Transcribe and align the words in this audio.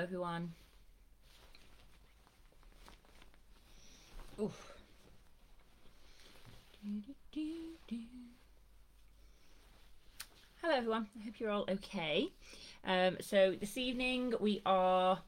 everyone. 0.00 0.52
Oof. 4.40 4.72
Hello 10.62 10.74
everyone, 10.74 11.06
I 11.18 11.24
hope 11.24 11.34
you're 11.38 11.50
all 11.50 11.66
okay. 11.68 12.28
Um, 12.86 13.18
so 13.20 13.54
this 13.60 13.76
evening 13.76 14.32
we 14.40 14.62
are 14.64 15.18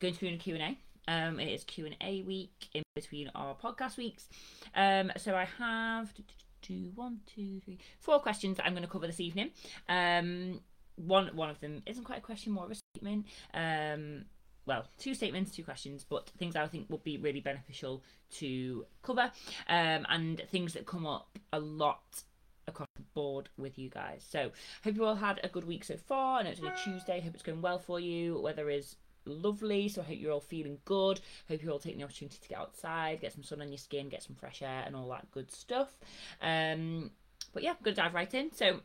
going 0.00 0.12
to 0.12 0.20
be 0.20 0.26
doing 0.26 0.38
a 0.38 0.42
Q&A. 0.42 0.78
Um, 1.10 1.40
it 1.40 1.48
is 1.48 1.64
Q&A 1.64 2.22
week 2.22 2.68
in 2.74 2.82
between 2.94 3.30
our 3.34 3.54
podcast 3.54 3.96
weeks. 3.96 4.28
Um, 4.74 5.10
so 5.16 5.34
I 5.34 5.46
have 5.58 6.12
two, 6.60 6.92
one, 6.94 7.20
two, 7.34 7.60
three, 7.64 7.78
four 8.00 8.20
questions 8.20 8.58
that 8.58 8.66
I'm 8.66 8.72
going 8.72 8.82
to 8.82 8.90
cover 8.90 9.06
this 9.06 9.20
evening. 9.20 9.52
Um, 9.88 10.60
one 10.96 11.28
one 11.34 11.50
of 11.50 11.60
them 11.60 11.82
isn't 11.86 12.04
quite 12.04 12.18
a 12.18 12.22
question, 12.22 12.52
more 12.52 12.64
of 12.64 12.70
a 12.70 12.74
statement. 12.74 13.26
Um, 13.54 14.24
well, 14.66 14.84
two 14.98 15.14
statements, 15.14 15.52
two 15.52 15.62
questions, 15.62 16.04
but 16.08 16.30
things 16.38 16.56
I 16.56 16.66
think 16.66 16.86
would 16.90 17.04
be 17.04 17.18
really 17.18 17.40
beneficial 17.40 18.02
to 18.38 18.84
cover, 19.02 19.30
um, 19.68 20.06
and 20.08 20.42
things 20.50 20.72
that 20.72 20.86
come 20.86 21.06
up 21.06 21.38
a 21.52 21.60
lot 21.60 22.22
across 22.66 22.88
the 22.96 23.02
board 23.14 23.48
with 23.56 23.78
you 23.78 23.88
guys. 23.88 24.26
So, 24.28 24.50
hope 24.82 24.96
you 24.96 25.04
all 25.04 25.14
had 25.14 25.38
a 25.44 25.48
good 25.48 25.64
week 25.64 25.84
so 25.84 25.96
far. 25.96 26.40
I 26.40 26.42
know 26.42 26.50
it's 26.50 26.60
only 26.60 26.72
Tuesday. 26.82 27.20
Hope 27.20 27.34
it's 27.34 27.44
going 27.44 27.62
well 27.62 27.78
for 27.78 28.00
you. 28.00 28.40
Weather 28.40 28.68
is 28.68 28.96
lovely, 29.24 29.88
so 29.88 30.02
I 30.02 30.04
hope 30.04 30.18
you're 30.18 30.32
all 30.32 30.40
feeling 30.40 30.78
good. 30.84 31.20
Hope 31.48 31.62
you're 31.62 31.72
all 31.72 31.78
taking 31.78 31.98
the 31.98 32.04
opportunity 32.04 32.38
to 32.40 32.48
get 32.48 32.58
outside, 32.58 33.20
get 33.20 33.32
some 33.32 33.44
sun 33.44 33.62
on 33.62 33.68
your 33.68 33.78
skin, 33.78 34.08
get 34.08 34.22
some 34.24 34.36
fresh 34.36 34.62
air, 34.62 34.82
and 34.84 34.96
all 34.96 35.08
that 35.10 35.30
good 35.30 35.50
stuff. 35.52 35.96
Um, 36.42 37.10
but 37.52 37.62
yeah, 37.62 37.70
I'm 37.70 37.76
gonna 37.82 37.96
dive 37.96 38.14
right 38.14 38.32
in. 38.34 38.52
So 38.52 38.80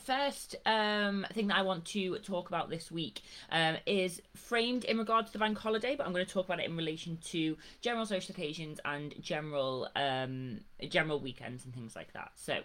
first 0.00 0.56
um, 0.66 1.26
thing 1.32 1.48
that 1.48 1.56
I 1.56 1.62
want 1.62 1.84
to 1.86 2.18
talk 2.18 2.48
about 2.48 2.70
this 2.70 2.90
week 2.90 3.20
um, 3.50 3.76
is 3.86 4.22
framed 4.34 4.84
in 4.84 4.98
regard 4.98 5.26
to 5.26 5.32
the 5.32 5.38
bank 5.38 5.58
holiday, 5.58 5.96
but 5.96 6.06
I'm 6.06 6.12
going 6.12 6.24
to 6.24 6.32
talk 6.32 6.46
about 6.46 6.60
it 6.60 6.66
in 6.66 6.76
relation 6.76 7.18
to 7.26 7.56
general 7.80 8.06
social 8.06 8.34
occasions 8.34 8.80
and 8.84 9.14
general 9.20 9.88
um, 9.96 10.60
general 10.88 11.20
weekends 11.20 11.64
and 11.64 11.74
things 11.74 11.94
like 11.94 12.12
that. 12.12 12.30
So, 12.36 12.60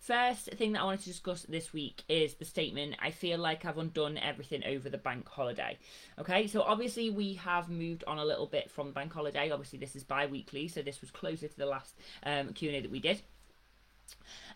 first 0.00 0.50
thing 0.52 0.72
that 0.72 0.82
I 0.82 0.84
wanted 0.84 1.00
to 1.00 1.08
discuss 1.08 1.42
this 1.42 1.72
week 1.72 2.02
is 2.08 2.34
the 2.34 2.44
statement 2.44 2.96
I 3.02 3.10
feel 3.10 3.38
like 3.38 3.64
I've 3.64 3.78
undone 3.78 4.18
everything 4.18 4.62
over 4.64 4.88
the 4.88 4.98
bank 4.98 5.28
holiday. 5.28 5.78
Okay, 6.18 6.46
so 6.46 6.62
obviously 6.62 7.10
we 7.10 7.34
have 7.34 7.68
moved 7.68 8.04
on 8.06 8.18
a 8.18 8.24
little 8.24 8.46
bit 8.46 8.70
from 8.70 8.88
the 8.88 8.92
bank 8.92 9.12
holiday. 9.12 9.50
Obviously, 9.50 9.78
this 9.78 9.96
is 9.96 10.04
bi 10.04 10.26
weekly, 10.26 10.68
so 10.68 10.82
this 10.82 11.00
was 11.00 11.10
closer 11.10 11.48
to 11.48 11.56
the 11.56 11.66
last 11.66 11.94
um, 12.24 12.52
Q&A 12.52 12.80
that 12.80 12.90
we 12.90 13.00
did. 13.00 13.22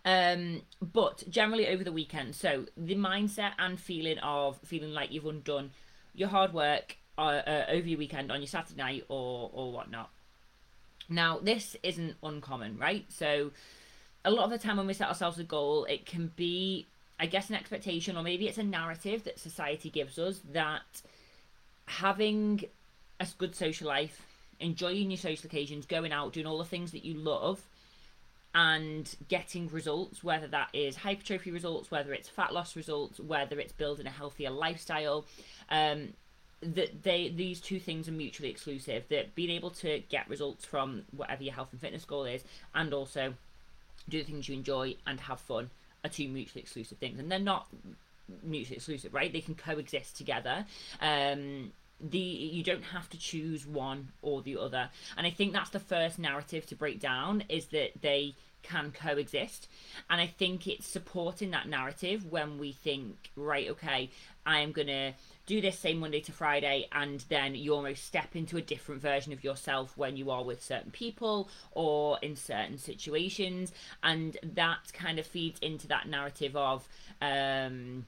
Um, 0.05 0.63
but 0.81 1.25
generally 1.29 1.69
over 1.69 1.85
the 1.85 1.93
weekend, 1.93 2.35
so 2.35 2.67
the 2.77 2.95
mindset 2.95 3.53
and 3.59 3.79
feeling 3.79 4.19
of 4.19 4.59
feeling 4.65 4.93
like 4.93 5.13
you've 5.13 5.27
undone 5.27 5.71
your 6.15 6.29
hard 6.29 6.53
work 6.53 6.97
uh, 7.17 7.43
uh, 7.47 7.65
over 7.69 7.87
your 7.87 7.99
weekend 7.99 8.31
on 8.31 8.41
your 8.41 8.47
Saturday 8.47 8.81
night 8.81 9.05
or 9.09 9.51
or 9.53 9.73
whatnot. 9.73 10.11
Now 11.09 11.39
this 11.39 11.77
isn't 11.83 12.17
uncommon, 12.23 12.79
right? 12.79 13.07
So 13.09 13.51
a 14.25 14.31
lot 14.31 14.45
of 14.45 14.51
the 14.51 14.59
time 14.59 14.77
when 14.77 14.87
we 14.87 14.95
set 14.95 15.09
ourselves 15.09 15.39
a 15.39 15.45
goal, 15.45 15.85
it 15.87 16.07
can 16.07 16.33
be, 16.37 16.87
I 17.19 17.27
guess, 17.27 17.49
an 17.49 17.57
expectation 17.57 18.17
or 18.17 18.23
maybe 18.23 18.47
it's 18.47 18.59
a 18.59 18.63
narrative 18.63 19.25
that 19.25 19.39
society 19.39 19.91
gives 19.91 20.19
us 20.19 20.41
that 20.53 21.03
having 21.87 22.65
a 23.21 23.27
good 23.39 23.55
social 23.55 23.89
life, 23.89 24.23
enjoying 24.61 25.11
your 25.11 25.19
social 25.19 25.47
occasions, 25.47 25.87
going 25.87 26.13
out, 26.13 26.33
doing 26.33 26.47
all 26.47 26.59
the 26.59 26.65
things 26.65 26.93
that 26.93 27.05
you 27.05 27.15
love 27.15 27.63
and 28.55 29.15
getting 29.29 29.69
results, 29.69 30.25
whether 30.25 30.47
that 30.49 30.69
is 30.73 30.97
hypertrophy 30.97 31.51
results, 31.51 31.91
whether 31.91 32.13
it's 32.13 32.29
fat 32.29 32.53
loss 32.53 32.77
results, 32.77 33.21
whether 33.21 33.59
it's 33.61 33.73
building 33.73 34.07
a 34.07 34.11
healthier 34.11 34.51
lifestyle, 34.51 35.27
um, 35.71 36.15
that 36.61 37.03
they 37.05 37.29
these 37.29 37.61
two 37.61 37.79
things 37.79 38.09
are 38.09 38.13
mutually 38.13 38.51
exclusive. 38.51 39.05
That 39.11 39.35
being 39.35 39.51
able 39.51 39.71
to 39.71 40.01
get 40.09 40.29
results 40.29 40.65
from 40.65 41.05
whatever 41.17 41.43
your 41.43 41.55
health 41.55 41.69
and 41.73 41.81
fitness 41.81 42.05
goal 42.05 42.25
is, 42.25 42.43
and 42.75 42.93
also 42.93 43.35
do 44.09 44.19
the 44.19 44.25
things 44.25 44.49
you 44.49 44.55
enjoy 44.55 44.97
and 45.07 45.21
have 45.21 45.41
fun 45.41 45.71
are 46.05 46.11
two 46.11 46.29
mutually 46.29 46.63
exclusive 46.63 46.99
things, 46.99 47.19
and 47.19 47.31
they're 47.31 47.39
not 47.39 47.69
mutually 48.43 48.77
exclusive, 48.77 49.15
right? 49.15 49.33
They 49.33 49.41
can 49.41 49.55
coexist 49.55 50.17
together. 50.17 50.67
Um, 51.01 51.73
the 52.01 52.19
you 52.19 52.63
don't 52.63 52.85
have 52.85 53.09
to 53.11 53.19
choose 53.19 53.67
one 53.67 54.11
or 54.23 54.43
the 54.43 54.57
other. 54.57 54.91
And 55.17 55.27
i 55.27 55.31
think 55.31 55.53
that's 55.53 55.71
the 55.71 55.81
first 55.81 56.19
narrative 56.19 56.67
to 56.67 56.77
break 56.77 57.01
down 57.01 57.45
is 57.49 57.67
that 57.67 58.01
they 58.01 58.35
can 58.63 58.93
coexist. 58.93 59.69
And 60.11 60.21
i 60.21 60.27
think 60.27 60.67
it's 60.67 60.87
supporting 60.87 61.51
that 61.51 61.69
narrative 61.69 62.31
when 62.31 62.59
we 62.59 62.73
think 62.73 63.31
right 63.37 63.69
okay 63.71 64.11
i 64.47 64.61
am 64.61 64.73
going 64.73 64.87
to 64.89 65.13
do 65.47 65.61
this 65.61 65.79
same 65.79 65.99
monday 65.99 66.21
to 66.21 66.33
friday 66.33 66.87
and 66.93 67.25
then 67.29 67.55
you 67.55 67.75
almost 67.75 68.05
step 68.05 68.37
into 68.37 68.57
a 68.57 68.63
different 68.63 69.01
version 69.01 69.33
of 69.33 69.43
yourself 69.43 69.97
when 69.97 70.17
you 70.17 70.31
are 70.31 70.45
with 70.45 70.63
certain 70.63 70.91
people 70.91 71.49
or 71.73 72.19
in 72.23 72.37
certain 72.37 72.79
situations. 72.79 73.73
And 74.03 74.37
that 74.43 74.93
kind 74.93 75.19
of 75.19 75.27
feeds 75.27 75.59
into 75.61 75.89
that 75.89 76.09
narrative 76.09 76.57
of 76.57 76.89
um 77.21 78.07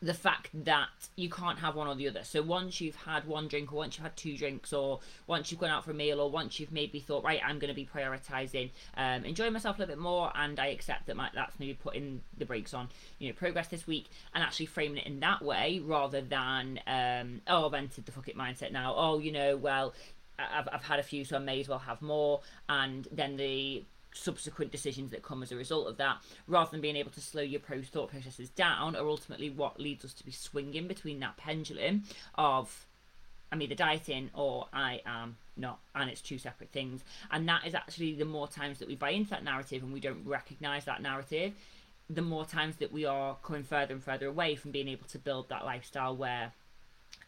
the 0.00 0.14
fact 0.14 0.50
that 0.64 0.88
you 1.16 1.28
can't 1.28 1.58
have 1.58 1.74
one 1.74 1.88
or 1.88 1.94
the 1.96 2.06
other. 2.06 2.22
So 2.22 2.40
once 2.40 2.80
you've 2.80 2.94
had 2.94 3.26
one 3.26 3.48
drink, 3.48 3.72
or 3.72 3.76
once 3.76 3.96
you've 3.96 4.04
had 4.04 4.16
two 4.16 4.36
drinks, 4.36 4.72
or 4.72 5.00
once 5.26 5.50
you've 5.50 5.60
gone 5.60 5.70
out 5.70 5.84
for 5.84 5.90
a 5.90 5.94
meal, 5.94 6.20
or 6.20 6.30
once 6.30 6.60
you've 6.60 6.70
maybe 6.70 7.00
thought, 7.00 7.24
right, 7.24 7.40
I'm 7.44 7.58
going 7.58 7.68
to 7.68 7.74
be 7.74 7.86
prioritizing 7.86 8.70
um, 8.96 9.24
enjoying 9.24 9.52
myself 9.52 9.76
a 9.76 9.80
little 9.80 9.96
bit 9.96 10.00
more, 10.00 10.30
and 10.36 10.60
I 10.60 10.66
accept 10.66 11.06
that 11.06 11.16
my, 11.16 11.30
that's 11.34 11.58
maybe 11.58 11.74
putting 11.74 12.20
the 12.36 12.46
brakes 12.46 12.74
on, 12.74 12.88
you 13.18 13.28
know, 13.28 13.34
progress 13.34 13.68
this 13.68 13.86
week, 13.88 14.06
and 14.34 14.44
actually 14.44 14.66
framing 14.66 14.98
it 14.98 15.06
in 15.06 15.18
that 15.20 15.42
way 15.42 15.80
rather 15.84 16.20
than, 16.20 16.78
um, 16.86 17.40
oh, 17.48 17.66
I've 17.66 17.74
entered 17.74 18.06
the 18.06 18.12
fuck 18.12 18.28
it 18.28 18.36
mindset 18.36 18.70
now. 18.70 18.94
Oh, 18.96 19.18
you 19.18 19.32
know, 19.32 19.56
well, 19.56 19.94
I've, 20.38 20.68
I've 20.72 20.84
had 20.84 21.00
a 21.00 21.02
few, 21.02 21.24
so 21.24 21.36
I 21.36 21.40
may 21.40 21.60
as 21.60 21.68
well 21.68 21.80
have 21.80 22.00
more, 22.00 22.40
and 22.68 23.08
then 23.10 23.36
the 23.36 23.82
subsequent 24.18 24.72
decisions 24.72 25.10
that 25.10 25.22
come 25.22 25.42
as 25.42 25.52
a 25.52 25.56
result 25.56 25.86
of 25.86 25.96
that, 25.98 26.18
rather 26.46 26.70
than 26.70 26.80
being 26.80 26.96
able 26.96 27.10
to 27.12 27.20
slow 27.20 27.42
your 27.42 27.60
pro 27.60 27.82
thought 27.82 28.10
processes 28.10 28.50
down, 28.50 28.96
are 28.96 29.08
ultimately 29.08 29.50
what 29.50 29.80
leads 29.80 30.04
us 30.04 30.12
to 30.14 30.24
be 30.24 30.32
swinging 30.32 30.88
between 30.88 31.20
that 31.20 31.36
pendulum 31.36 32.04
of 32.34 32.86
I'm 33.50 33.62
either 33.62 33.74
dieting 33.74 34.30
or 34.34 34.68
I 34.72 35.00
am 35.06 35.36
not, 35.56 35.78
and 35.94 36.10
it's 36.10 36.20
two 36.20 36.38
separate 36.38 36.70
things. 36.70 37.02
And 37.30 37.48
that 37.48 37.66
is 37.66 37.74
actually 37.74 38.14
the 38.14 38.24
more 38.24 38.46
times 38.46 38.78
that 38.78 38.88
we 38.88 38.94
buy 38.94 39.10
into 39.10 39.30
that 39.30 39.44
narrative 39.44 39.82
and 39.82 39.92
we 39.92 40.00
don't 40.00 40.26
recognize 40.26 40.84
that 40.84 41.00
narrative, 41.00 41.54
the 42.10 42.22
more 42.22 42.44
times 42.44 42.76
that 42.76 42.92
we 42.92 43.04
are 43.04 43.36
coming 43.42 43.62
further 43.62 43.94
and 43.94 44.02
further 44.02 44.26
away 44.26 44.54
from 44.54 44.70
being 44.70 44.88
able 44.88 45.06
to 45.08 45.18
build 45.18 45.48
that 45.48 45.64
lifestyle 45.64 46.16
where 46.16 46.52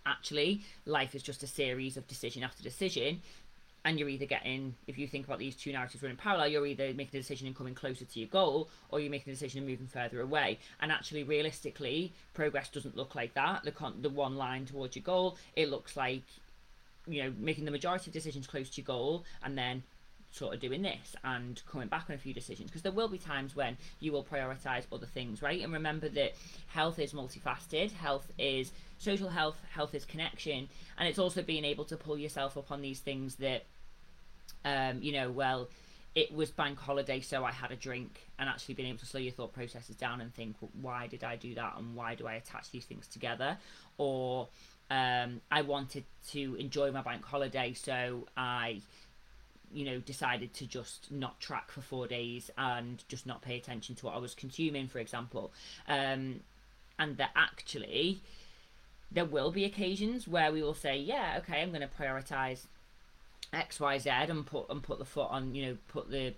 actually 0.06 0.62
life 0.86 1.14
is 1.14 1.22
just 1.22 1.42
a 1.42 1.46
series 1.46 1.96
of 1.96 2.06
decision 2.06 2.42
after 2.42 2.62
decision 2.62 3.20
and 3.84 3.98
you're 3.98 4.08
either 4.08 4.26
getting 4.26 4.74
if 4.86 4.98
you 4.98 5.06
think 5.06 5.26
about 5.26 5.38
these 5.38 5.56
two 5.56 5.72
narratives 5.72 6.02
running 6.02 6.16
parallel 6.16 6.48
you're 6.48 6.66
either 6.66 6.92
making 6.94 7.18
a 7.18 7.22
decision 7.22 7.46
and 7.46 7.56
coming 7.56 7.74
closer 7.74 8.04
to 8.04 8.20
your 8.20 8.28
goal 8.28 8.68
or 8.90 9.00
you're 9.00 9.10
making 9.10 9.30
a 9.30 9.34
decision 9.34 9.58
and 9.58 9.68
moving 9.68 9.86
further 9.86 10.20
away. 10.20 10.58
And 10.80 10.92
actually 10.92 11.22
realistically 11.22 12.12
progress 12.34 12.68
doesn't 12.68 12.96
look 12.96 13.14
like 13.14 13.34
that. 13.34 13.64
The 13.64 13.72
con- 13.72 14.02
the 14.02 14.08
one 14.08 14.36
line 14.36 14.66
towards 14.66 14.96
your 14.96 15.02
goal 15.02 15.36
it 15.56 15.70
looks 15.70 15.96
like 15.96 16.22
you 17.06 17.22
know 17.22 17.32
making 17.38 17.64
the 17.64 17.70
majority 17.70 18.10
of 18.10 18.12
decisions 18.12 18.46
close 18.46 18.68
to 18.70 18.80
your 18.80 18.86
goal 18.86 19.24
and 19.42 19.56
then 19.56 19.82
sort 20.30 20.54
of 20.54 20.60
doing 20.60 20.82
this 20.82 21.16
and 21.24 21.60
coming 21.70 21.88
back 21.88 22.06
on 22.08 22.14
a 22.14 22.18
few 22.18 22.32
decisions 22.32 22.70
because 22.70 22.82
there 22.82 22.92
will 22.92 23.08
be 23.08 23.18
times 23.18 23.56
when 23.56 23.76
you 23.98 24.12
will 24.12 24.24
prioritize 24.24 24.84
other 24.92 25.06
things 25.06 25.42
right? 25.42 25.62
And 25.62 25.72
remember 25.72 26.08
that 26.08 26.34
health 26.68 26.98
is 26.98 27.12
multifaceted. 27.12 27.92
Health 27.92 28.30
is 28.38 28.72
social 28.98 29.28
health 29.28 29.56
health 29.72 29.94
is 29.94 30.04
connection 30.04 30.68
and 30.98 31.08
it's 31.08 31.18
also 31.18 31.42
being 31.42 31.64
able 31.64 31.84
to 31.84 31.96
pull 31.96 32.18
yourself 32.18 32.56
up 32.56 32.70
on 32.70 32.82
these 32.82 33.00
things 33.00 33.36
that 33.36 33.64
um 34.64 35.02
you 35.02 35.10
know 35.10 35.30
well 35.30 35.68
it 36.14 36.32
was 36.34 36.50
bank 36.50 36.78
holiday 36.78 37.20
so 37.20 37.44
i 37.44 37.50
had 37.50 37.70
a 37.70 37.76
drink 37.76 38.20
and 38.38 38.48
actually 38.48 38.74
being 38.74 38.88
able 38.88 38.98
to 38.98 39.06
slow 39.06 39.20
your 39.20 39.32
thought 39.32 39.54
processes 39.54 39.96
down 39.96 40.20
and 40.20 40.34
think 40.34 40.54
well, 40.60 40.70
why 40.82 41.06
did 41.06 41.24
i 41.24 41.34
do 41.34 41.54
that 41.54 41.74
and 41.78 41.96
why 41.96 42.14
do 42.14 42.26
i 42.26 42.34
attach 42.34 42.70
these 42.70 42.84
things 42.84 43.06
together? 43.06 43.56
Or 43.96 44.48
um 44.90 45.40
i 45.50 45.62
wanted 45.62 46.04
to 46.28 46.56
enjoy 46.56 46.90
my 46.92 47.00
bank 47.00 47.24
holiday 47.24 47.72
so 47.72 48.26
i 48.36 48.82
you 49.72 49.84
know 49.84 49.98
decided 49.98 50.52
to 50.52 50.66
just 50.66 51.10
not 51.10 51.38
track 51.40 51.70
for 51.70 51.80
four 51.80 52.06
days 52.06 52.50
and 52.58 53.04
just 53.08 53.26
not 53.26 53.40
pay 53.42 53.56
attention 53.56 53.94
to 53.94 54.06
what 54.06 54.14
i 54.14 54.18
was 54.18 54.34
consuming 54.34 54.88
for 54.88 54.98
example 54.98 55.52
um 55.88 56.40
and 56.98 57.16
that 57.16 57.30
actually 57.34 58.20
there 59.10 59.24
will 59.24 59.50
be 59.50 59.64
occasions 59.64 60.28
where 60.28 60.52
we 60.52 60.62
will 60.62 60.74
say, 60.74 60.96
yeah, 60.96 61.34
okay, 61.38 61.60
I'm 61.60 61.70
going 61.70 61.80
to 61.80 61.88
prioritize 61.88 62.66
X, 63.52 63.80
Y, 63.80 63.98
Z, 63.98 64.08
and 64.08 64.46
put 64.46 64.68
and 64.70 64.82
put 64.82 64.98
the 64.98 65.04
foot 65.04 65.28
on, 65.30 65.54
you 65.54 65.66
know, 65.66 65.76
put 65.88 66.10
the 66.10 66.34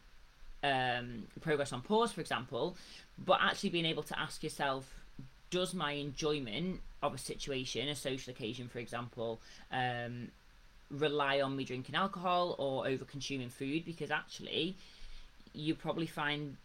um, 0.64 1.24
progress 1.40 1.72
on 1.72 1.82
pause, 1.82 2.12
for 2.12 2.20
example. 2.20 2.76
But 3.22 3.40
actually 3.42 3.70
being 3.70 3.84
able 3.84 4.04
to 4.04 4.18
ask 4.18 4.42
yourself, 4.42 4.94
does 5.50 5.74
my 5.74 5.92
enjoyment 5.92 6.80
of 7.02 7.14
a 7.14 7.18
situation, 7.18 7.88
a 7.88 7.94
social 7.94 8.30
occasion, 8.30 8.68
for 8.68 8.78
example, 8.78 9.40
um, 9.70 10.28
rely 10.92 11.40
on 11.40 11.56
me 11.56 11.64
drinking 11.64 11.94
alcohol 11.94 12.54
or 12.58 12.86
over 12.86 13.04
consuming 13.04 13.48
food? 13.48 13.84
Because 13.84 14.10
actually, 14.10 14.76
you 15.52 15.74
probably 15.74 16.06
find 16.06 16.56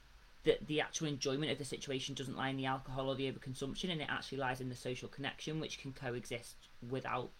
that 0.44 0.66
the 0.68 0.82
actual 0.82 1.08
enjoyment 1.08 1.52
of 1.52 1.58
the 1.58 1.66
situation 1.66 2.16
doesn't 2.16 2.38
lie 2.38 2.50
in 2.50 2.58
the 2.58 2.66
alcohol 2.66 3.10
or 3.10 3.16
the 3.16 3.32
overconsumption, 3.32 3.92
and 3.92 4.02
it 4.02 4.08
actually 4.10 4.38
lies 4.38 4.62
in 4.62 4.70
the 4.70 4.76
social 4.76 5.10
connection, 5.10 5.60
which 5.60 5.80
can 5.80 5.92
coexist 5.92 6.56
without 6.90 7.32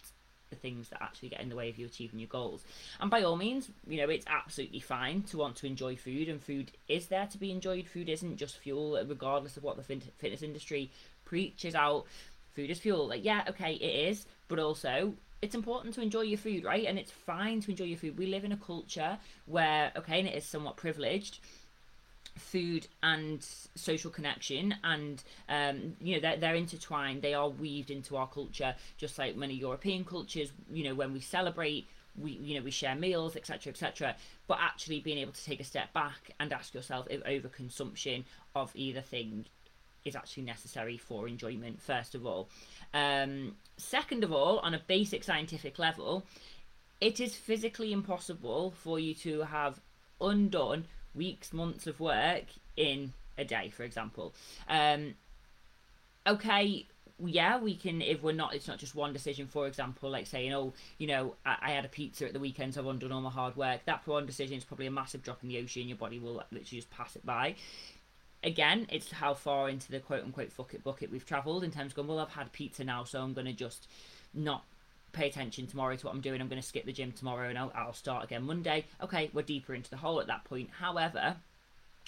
the 0.50 0.56
things 0.56 0.90
that 0.90 1.02
actually 1.02 1.30
get 1.30 1.42
in 1.42 1.50
the 1.50 1.56
way 1.56 1.70
of 1.70 1.78
you 1.78 1.86
achieving 1.86 2.20
your 2.20 2.28
goals. 2.28 2.64
And 3.00 3.12
by 3.12 3.22
all 3.24 3.36
means, 3.36 3.70
you 3.88 3.98
know, 3.98 4.10
it's 4.10 4.26
absolutely 4.28 4.80
fine 4.80 5.24
to 5.24 5.38
want 5.38 5.58
to 5.58 5.68
enjoy 5.68 5.96
food, 5.96 6.30
and 6.30 6.42
food 6.42 6.72
is 6.88 7.08
there 7.08 7.28
to 7.28 7.38
be 7.38 7.52
enjoyed. 7.52 7.88
Food 7.88 8.10
isn't 8.10 8.38
just 8.38 8.58
fuel, 8.58 9.02
regardless 9.06 9.58
of 9.58 9.64
what 9.64 9.78
the 9.78 9.84
fitness 9.84 10.42
industry 10.42 10.92
preaches 11.26 11.76
out. 11.76 12.06
Food 12.56 12.70
is 12.70 12.80
fuel. 12.80 13.08
Like, 13.08 13.24
yeah, 13.24 13.44
okay, 13.50 13.74
it 13.74 14.10
is, 14.10 14.26
but 14.48 14.60
also 14.60 15.14
it's 15.42 15.56
important 15.56 15.94
to 15.96 16.02
enjoy 16.02 16.22
your 16.22 16.38
food, 16.38 16.64
right? 16.64 16.86
And 16.86 16.98
it's 16.98 17.12
fine 17.12 17.62
to 17.62 17.72
enjoy 17.72 17.86
your 17.86 17.98
food. 17.98 18.18
We 18.18 18.28
live 18.28 18.44
in 18.44 18.52
a 18.52 18.58
culture 18.58 19.18
where, 19.46 19.92
okay, 19.96 20.20
and 20.20 20.28
it 20.28 20.36
is 20.36 20.46
somewhat 20.46 20.78
privileged, 20.78 21.40
food 22.38 22.88
and 23.04 23.44
social 23.76 24.12
connection 24.12 24.76
and 24.84 25.24
um, 25.50 25.96
you 26.00 26.16
know 26.16 26.22
they're, 26.22 26.38
they're 26.38 26.56
intertwined 26.56 27.22
they 27.22 27.34
are 27.34 27.50
weaved 27.50 27.90
into 27.90 28.16
our 28.16 28.28
culture 28.28 28.76
just 28.98 29.18
like 29.18 29.36
many 29.36 29.54
european 29.54 30.06
cultures 30.06 30.52
you 30.72 30.84
know 30.84 30.94
when 30.94 31.14
we 31.14 31.20
celebrate 31.20 31.88
we 32.16 32.32
you 32.32 32.58
know 32.58 32.64
we 32.64 32.72
share 32.72 32.96
meals 32.96 33.36
etc 33.36 33.72
etc 33.72 34.16
but 34.48 34.58
actually 34.62 35.00
being 35.00 35.18
able 35.18 35.32
to 35.32 35.44
take 35.44 35.60
a 35.60 35.64
step 35.64 35.92
back 35.94 36.32
and 36.40 36.54
ask 36.54 36.74
yourself 36.74 37.08
if 37.10 37.24
overconsumption 37.24 38.24
of 38.56 38.72
either 38.76 39.02
thing 39.02 39.46
is 40.08 40.16
actually 40.16 40.44
necessary 40.44 40.98
for 40.98 41.28
enjoyment 41.28 41.82
first 41.82 42.16
of 42.16 42.26
all 42.26 42.50
um, 42.94 43.56
second 43.78 44.24
of 44.24 44.32
all 44.32 44.60
on 44.60 44.74
a 44.74 44.82
basic 44.88 45.24
scientific 45.24 45.78
level 45.78 46.26
it 47.00 47.20
is 47.20 47.36
physically 47.36 47.92
impossible 47.94 48.72
for 48.72 49.00
you 49.00 49.14
to 49.16 49.42
have 49.42 49.80
undone 50.20 50.86
weeks, 51.14 51.54
months 51.54 51.88
of 51.88 52.00
work 52.00 52.46
in 52.76 53.14
a 53.38 53.46
day, 53.46 53.70
for 53.70 53.84
example. 53.84 54.34
Um, 54.70 55.16
okay, 56.26 56.86
yeah, 57.24 57.60
we 57.60 57.76
can 57.76 58.02
if 58.02 58.22
we're 58.22 58.32
not. 58.32 58.54
It's 58.54 58.68
not 58.68 58.78
just 58.78 58.96
one 58.96 59.14
decision. 59.14 59.48
For 59.48 59.68
example, 59.68 60.10
like 60.10 60.28
saying, 60.28 60.54
"Oh, 60.54 60.74
you 60.98 61.08
know, 61.08 61.36
I, 61.46 61.58
I 61.62 61.72
had 61.72 61.86
a 61.86 61.90
pizza 61.90 62.26
at 62.26 62.34
the 62.34 62.40
weekend, 62.40 62.76
so 62.76 62.82
I've 62.82 62.88
undone 62.88 63.12
all 63.12 63.22
my 63.22 63.30
hard 63.30 63.56
work." 63.56 63.82
That 63.86 64.06
one 64.08 64.26
decision 64.26 64.58
is 64.58 64.64
probably 64.64 64.88
a 64.88 64.92
massive 64.92 65.24
drop 65.24 65.42
in 65.44 65.50
the 65.50 65.58
ocean. 65.60 65.88
Your 65.88 65.98
body 65.98 66.20
will 66.20 66.44
literally 66.52 66.64
just 66.64 66.92
pass 66.92 67.16
it 67.16 67.26
by. 67.26 67.56
Again, 68.44 68.88
it's 68.92 69.12
how 69.12 69.34
far 69.34 69.70
into 69.70 69.92
the 69.92 70.00
quote 70.00 70.24
unquote 70.24 70.52
fuck 70.52 70.74
it 70.74 70.84
bucket 70.84 71.12
we've 71.12 71.26
travelled 71.26 71.64
in 71.64 71.72
terms 71.72 71.92
of 71.92 71.96
going. 71.96 72.08
Well, 72.08 72.20
I've 72.20 72.30
had 72.30 72.52
pizza 72.52 72.84
now, 72.84 73.04
so 73.04 73.22
I'm 73.22 73.34
going 73.34 73.48
to 73.48 73.54
just 73.54 73.88
not 74.34 74.64
pay 75.12 75.28
attention 75.28 75.68
tomorrow 75.68 75.96
to 75.96 76.06
what 76.06 76.14
I'm 76.14 76.22
doing. 76.22 76.42
I'm 76.42 76.48
going 76.48 76.62
to 76.62 76.68
skip 76.68 76.86
the 76.86 76.94
gym 76.94 77.12
tomorrow 77.12 77.50
and 77.50 77.58
I'll, 77.58 77.72
I'll 77.74 77.94
start 77.94 78.24
again 78.24 78.44
Monday. 78.44 78.86
Okay, 79.02 79.30
we're 79.34 79.42
deeper 79.42 79.74
into 79.74 79.90
the 79.90 79.98
hole 79.98 80.22
at 80.22 80.28
that 80.28 80.44
point. 80.44 80.70
However, 80.80 81.38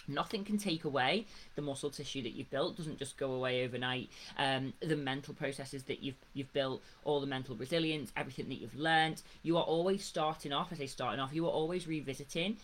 Nothing 0.07 0.43
can 0.43 0.57
take 0.57 0.85
away 0.85 1.25
the 1.55 1.61
muscle 1.61 1.89
tissue 1.89 2.23
that 2.23 2.31
you've 2.31 2.49
built. 2.49 2.77
Doesn't 2.77 2.97
just 2.97 3.17
go 3.17 3.33
away 3.33 3.63
overnight. 3.63 4.09
Um, 4.37 4.73
the 4.79 4.95
mental 4.95 5.33
processes 5.33 5.83
that 5.83 6.01
you've 6.01 6.15
you've 6.33 6.51
built, 6.53 6.81
all 7.03 7.21
the 7.21 7.27
mental 7.27 7.55
resilience, 7.55 8.11
everything 8.17 8.49
that 8.49 8.55
you've 8.55 8.75
learned. 8.75 9.21
You 9.43 9.57
are 9.57 9.63
always 9.63 10.03
starting 10.03 10.51
off. 10.51 10.69
I 10.71 10.75
say 10.75 10.87
starting 10.87 11.19
off. 11.19 11.33
You 11.33 11.45
are 11.45 11.51
always 11.51 11.87
revisiting 11.87 12.57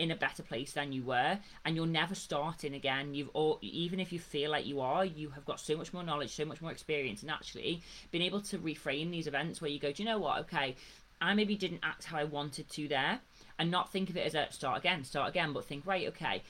in 0.00 0.10
a 0.10 0.16
better 0.16 0.42
place 0.42 0.72
than 0.72 0.92
you 0.92 1.02
were 1.02 1.38
and 1.64 1.76
you're 1.76 1.86
never 1.86 2.14
starting 2.14 2.74
again. 2.74 3.14
You've 3.14 3.28
all 3.34 3.58
even 3.60 4.00
if 4.00 4.12
you 4.12 4.18
feel 4.18 4.50
like 4.50 4.66
you 4.66 4.80
are 4.80 5.04
you 5.04 5.28
have 5.30 5.44
got 5.44 5.60
so 5.60 5.76
much 5.76 5.92
more 5.92 6.02
knowledge 6.02 6.30
so 6.30 6.44
much 6.44 6.62
more 6.62 6.72
experience 6.72 7.22
and 7.22 7.30
actually 7.30 7.82
being 8.10 8.24
able 8.24 8.40
to 8.40 8.58
reframe 8.58 9.10
these 9.10 9.26
events 9.26 9.60
where 9.60 9.70
you 9.70 9.78
go 9.78 9.92
do 9.92 10.02
you 10.02 10.08
know 10.08 10.18
what? 10.18 10.38
Okay 10.40 10.74
i 11.20 11.34
maybe 11.34 11.54
didn't 11.54 11.80
act 11.82 12.04
how 12.04 12.18
i 12.18 12.24
wanted 12.24 12.68
to 12.70 12.88
there 12.88 13.20
and 13.58 13.70
not 13.70 13.92
think 13.92 14.08
of 14.08 14.16
it 14.16 14.26
as 14.26 14.34
a 14.34 14.46
start 14.50 14.78
again 14.78 15.04
start 15.04 15.28
again 15.28 15.52
but 15.52 15.64
think 15.64 15.86
right 15.86 16.08
okay 16.08 16.42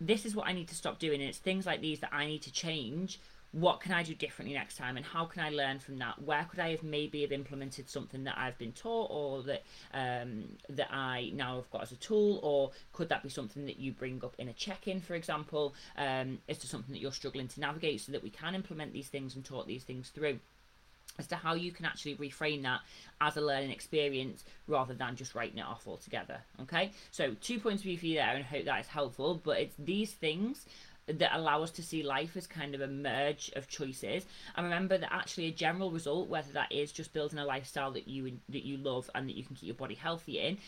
this 0.00 0.26
is 0.26 0.34
what 0.36 0.46
i 0.46 0.52
need 0.52 0.68
to 0.68 0.74
stop 0.74 0.98
doing 0.98 1.20
and 1.20 1.28
it's 1.28 1.38
things 1.38 1.66
like 1.66 1.80
these 1.80 2.00
that 2.00 2.12
i 2.12 2.26
need 2.26 2.42
to 2.42 2.52
change 2.52 3.20
what 3.52 3.80
can 3.80 3.92
I 3.92 4.02
do 4.02 4.14
differently 4.14 4.54
next 4.54 4.76
time 4.76 4.96
and 4.96 5.06
how 5.06 5.24
can 5.24 5.42
I 5.42 5.50
learn 5.50 5.78
from 5.78 5.98
that? 5.98 6.20
Where 6.22 6.44
could 6.44 6.60
I 6.60 6.70
have 6.70 6.82
maybe 6.82 7.22
have 7.22 7.32
implemented 7.32 7.88
something 7.88 8.24
that 8.24 8.36
I've 8.36 8.58
been 8.58 8.72
taught 8.72 9.10
or 9.10 9.42
that 9.44 9.62
um, 9.94 10.44
that 10.68 10.92
I 10.92 11.30
now 11.34 11.56
have 11.56 11.70
got 11.70 11.82
as 11.82 11.92
a 11.92 11.96
tool 11.96 12.40
or 12.42 12.72
could 12.92 13.08
that 13.08 13.22
be 13.22 13.30
something 13.30 13.64
that 13.66 13.78
you 13.78 13.92
bring 13.92 14.20
up 14.22 14.34
in 14.38 14.48
a 14.48 14.52
check-in, 14.52 15.00
for 15.00 15.14
example, 15.14 15.74
um, 15.96 16.38
as 16.48 16.58
to 16.58 16.66
something 16.66 16.92
that 16.92 17.00
you're 17.00 17.12
struggling 17.12 17.48
to 17.48 17.60
navigate 17.60 18.02
so 18.02 18.12
that 18.12 18.22
we 18.22 18.30
can 18.30 18.54
implement 18.54 18.92
these 18.92 19.08
things 19.08 19.34
and 19.34 19.44
talk 19.44 19.66
these 19.66 19.84
things 19.84 20.10
through 20.10 20.38
as 21.18 21.26
to 21.26 21.36
how 21.36 21.54
you 21.54 21.72
can 21.72 21.84
actually 21.84 22.14
reframe 22.16 22.62
that 22.62 22.80
as 23.20 23.36
a 23.36 23.40
learning 23.40 23.70
experience 23.70 24.44
rather 24.66 24.94
than 24.94 25.16
just 25.16 25.34
writing 25.34 25.58
it 25.58 25.66
off 25.66 25.86
altogether. 25.86 26.38
Okay, 26.62 26.92
so 27.10 27.34
two 27.40 27.58
points 27.58 27.80
of 27.80 27.84
view 27.84 27.98
for 27.98 28.06
you 28.06 28.16
there, 28.16 28.28
and 28.28 28.44
I 28.44 28.46
hope 28.46 28.64
that 28.66 28.80
is 28.80 28.86
helpful. 28.86 29.40
But 29.42 29.58
it's 29.58 29.74
these 29.78 30.12
things 30.12 30.66
that 31.08 31.36
allow 31.36 31.62
us 31.62 31.70
to 31.72 31.82
see 31.82 32.02
life 32.02 32.36
as 32.36 32.46
kind 32.46 32.74
of 32.74 32.80
a 32.80 32.86
merge 32.86 33.50
of 33.56 33.68
choices. 33.68 34.24
And 34.56 34.64
remember 34.64 34.98
that 34.98 35.12
actually 35.12 35.46
a 35.46 35.52
general 35.52 35.90
result 35.90 36.28
whether 36.28 36.52
that 36.52 36.72
is 36.72 36.92
just 36.92 37.12
building 37.12 37.38
a 37.38 37.44
lifestyle 37.44 37.90
that 37.92 38.08
you 38.08 38.38
that 38.48 38.64
you 38.64 38.76
love 38.76 39.10
and 39.14 39.28
that 39.28 39.36
you 39.36 39.44
can 39.44 39.56
keep 39.56 39.66
your 39.66 39.74
body 39.74 39.94
healthy 39.94 40.38
in 40.38 40.58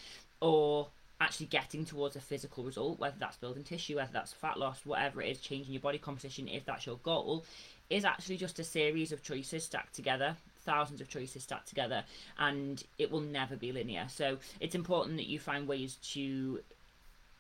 or 0.41 0.89
actually 1.21 1.47
getting 1.47 1.85
towards 1.85 2.17
a 2.17 2.21
physical 2.21 2.65
result 2.65 2.99
whether 2.99 3.17
that's 3.19 3.37
building 3.37 3.63
tissue 3.63 3.97
whether 3.97 4.11
that's 4.11 4.33
fat 4.33 4.59
loss 4.59 4.81
whatever 4.87 5.21
it 5.21 5.29
is 5.29 5.39
changing 5.39 5.71
your 5.71 5.81
body 5.83 5.99
composition 5.99 6.49
if 6.49 6.65
that's 6.65 6.87
your 6.87 6.97
goal 7.03 7.45
is 7.91 8.07
actually 8.07 8.39
just 8.39 8.59
a 8.59 8.65
series 8.65 9.13
of 9.13 9.23
choices 9.23 9.63
stacked 9.63 9.95
together 9.95 10.35
thousands 10.65 11.01
of 11.01 11.09
choices 11.09 11.43
stacked 11.43 11.69
together 11.69 12.05
and 12.39 12.85
it 12.99 13.11
will 13.11 13.21
never 13.21 13.57
be 13.57 13.73
linear. 13.73 14.07
So 14.09 14.39
it's 14.61 14.75
important 14.75 15.17
that 15.17 15.27
you 15.27 15.39
find 15.39 15.67
ways 15.67 15.97
to 16.13 16.61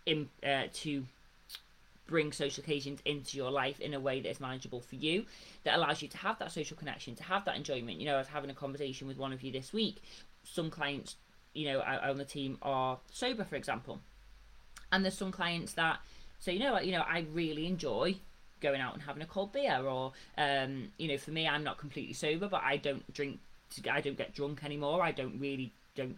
uh, 0.09 0.65
to 0.73 1.05
bring 2.11 2.33
social 2.33 2.63
occasions 2.63 3.01
into 3.05 3.37
your 3.37 3.51
life 3.51 3.81
in 3.81 3.95
a 3.95 4.01
way 4.01 4.21
that 4.21 4.29
is 4.29 4.41
manageable 4.41 4.81
for 4.81 4.97
you, 4.97 5.25
that 5.65 5.77
allows 5.77 6.03
you 6.03 6.09
to 6.09 6.19
have 6.19 6.39
that 6.41 6.51
social 6.53 6.77
connection, 6.77 7.15
to 7.15 7.23
have 7.23 7.45
that 7.45 7.57
enjoyment. 7.57 8.01
You 8.01 8.07
know, 8.07 8.17
I 8.17 8.19
was 8.19 8.27
having 8.27 8.51
a 8.51 8.55
conversation 8.55 9.07
with 9.07 9.17
one 9.17 9.33
of 9.33 9.43
you 9.43 9.53
this 9.53 9.73
week. 9.73 10.03
Some 10.43 10.71
clients, 10.71 11.17
you 11.55 11.67
know, 11.67 11.81
on 11.81 12.19
the 12.19 12.25
team 12.25 12.59
are 12.63 12.99
sober, 13.13 13.45
for 13.45 13.57
example, 13.57 14.01
and 14.91 15.05
there's 15.05 15.17
some 15.17 15.31
clients 15.31 15.75
that 15.75 16.01
say, 16.41 16.53
you 16.53 16.59
know, 16.59 16.73
what, 16.73 16.85
you 16.85 16.93
know, 16.93 17.05
I 17.07 17.27
really 17.33 17.67
enjoy 17.67 18.17
going 18.61 18.81
out 18.81 18.95
and 18.95 19.03
having 19.03 19.23
a 19.23 19.27
cold 19.27 19.53
beer, 19.53 19.79
or 19.79 20.13
um, 20.37 20.89
you 20.99 21.09
know, 21.09 21.17
for 21.17 21.31
me, 21.31 21.47
I'm 21.47 21.65
not 21.65 21.79
completely 21.79 22.15
sober, 22.15 22.49
but 22.49 22.63
I 22.63 22.77
don't 22.77 23.11
drink. 23.15 23.39
I 23.91 24.01
don't 24.01 24.19
get 24.19 24.35
drunk 24.35 24.65
anymore. 24.65 25.01
I 25.03 25.13
don't 25.13 25.39
really 25.39 25.73
don't 25.95 26.17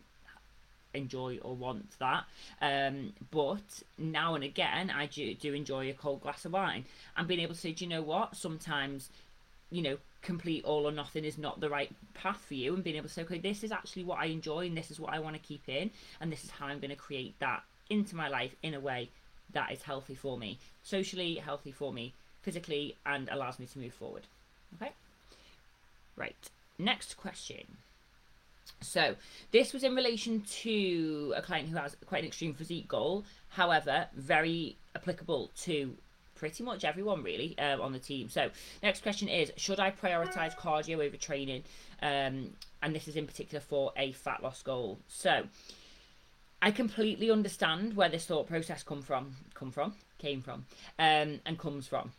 enjoy 0.95 1.39
or 1.43 1.55
want 1.55 1.99
that. 1.99 2.25
Um, 2.61 3.13
but 3.31 3.83
now 3.99 4.35
and 4.35 4.45
again, 4.45 4.91
I 4.91 5.07
do, 5.07 5.35
do 5.35 5.55
enjoy 5.55 5.91
a 5.91 5.95
cold 5.95 6.23
glass 6.23 6.45
of 6.45 6.53
wine 6.53 6.85
and 7.17 7.27
being 7.27 7.41
able 7.41 7.55
to 7.55 7.61
say, 7.61 7.73
do 7.73 7.85
you 7.85 7.91
know 7.91 8.03
what? 8.03 8.37
Sometimes, 8.37 9.11
you 9.71 9.83
know, 9.83 9.97
complete 10.23 10.65
all 10.65 10.87
or 10.87 10.93
nothing 10.93 11.25
is 11.25 11.37
not 11.37 11.61
the 11.61 11.69
right 11.69 11.91
path 12.15 12.45
for 12.47 12.55
you, 12.55 12.75
and 12.75 12.85
being 12.85 12.97
able 12.97 13.09
to 13.09 13.15
say, 13.15 13.23
okay, 13.23 13.39
this 13.39 13.65
is 13.65 13.73
actually 13.73 14.05
what 14.05 14.19
I 14.19 14.27
enjoy 14.27 14.67
and 14.67 14.77
this 14.77 14.91
is 14.91 15.01
what 15.01 15.13
I 15.13 15.19
want 15.19 15.35
to 15.35 15.43
keep 15.43 15.69
in, 15.69 15.91
and 16.21 16.31
this 16.31 16.45
is 16.45 16.51
how 16.51 16.67
I'm 16.67 16.79
going 16.79 16.91
to 16.91 16.97
create 16.97 17.39
that 17.41 17.63
into 17.91 18.17
my 18.17 18.29
life 18.29 18.55
in 18.63 18.75
a 18.75 18.81
way 18.81 19.11
that 19.53 19.73
is 19.73 19.83
healthy 19.83 20.15
for 20.15 20.39
me, 20.39 20.59
socially 20.83 21.35
healthy 21.35 21.73
for 21.73 21.93
me, 21.93 22.15
physically, 22.43 22.97
and 23.05 23.29
allows 23.29 23.59
me 23.59 23.67
to 23.67 23.79
move 23.79 23.93
forward. 23.93 24.23
Okay? 24.77 24.93
Right. 26.17 26.51
Next 26.79 27.17
question. 27.17 27.77
So 28.81 29.15
this 29.51 29.73
was 29.73 29.85
in 29.85 29.95
relation 29.95 30.43
to 30.63 31.35
a 31.37 31.43
client 31.43 31.69
who 31.69 31.77
has 31.77 31.97
quite 32.07 32.23
an 32.23 32.27
extreme 32.27 32.55
physique 32.55 32.89
goal. 32.89 33.25
However, 33.49 34.09
very 34.15 34.77
applicable 34.95 35.51
to 35.63 35.97
pretty 36.35 36.65
much 36.65 36.85
everyone 36.85 37.23
really 37.23 37.57
um, 37.59 37.81
on 37.81 37.93
the 37.93 37.99
team. 37.99 38.29
So 38.29 38.51
next 38.83 39.03
question 39.03 39.29
is: 39.29 39.53
Should 39.57 39.81
I 39.81 39.91
prioritize 39.91 40.57
cardio 40.57 41.05
over 41.05 41.17
training? 41.17 41.63
Um, 42.03 42.51
and 42.83 42.95
this 42.95 43.07
is 43.07 43.17
in 43.17 43.27
particular 43.27 43.61
for 43.61 43.93
a 43.97 44.13
fat 44.13 44.43
loss 44.43 44.63
goal. 44.63 44.99
So 45.07 45.45
I 46.61 46.71
completely 46.71 47.31
understand 47.31 47.95
where 47.95 48.09
this 48.09 48.27
thought 48.27 48.49
process 48.49 48.83
come 48.83 49.03
from, 49.03 49.37
come 49.55 49.71
from, 49.71 49.95
came 50.19 50.43
from, 50.43 50.67
um, 50.99 51.41
and 51.47 51.59
comes 51.59 51.87
from. 51.87 52.13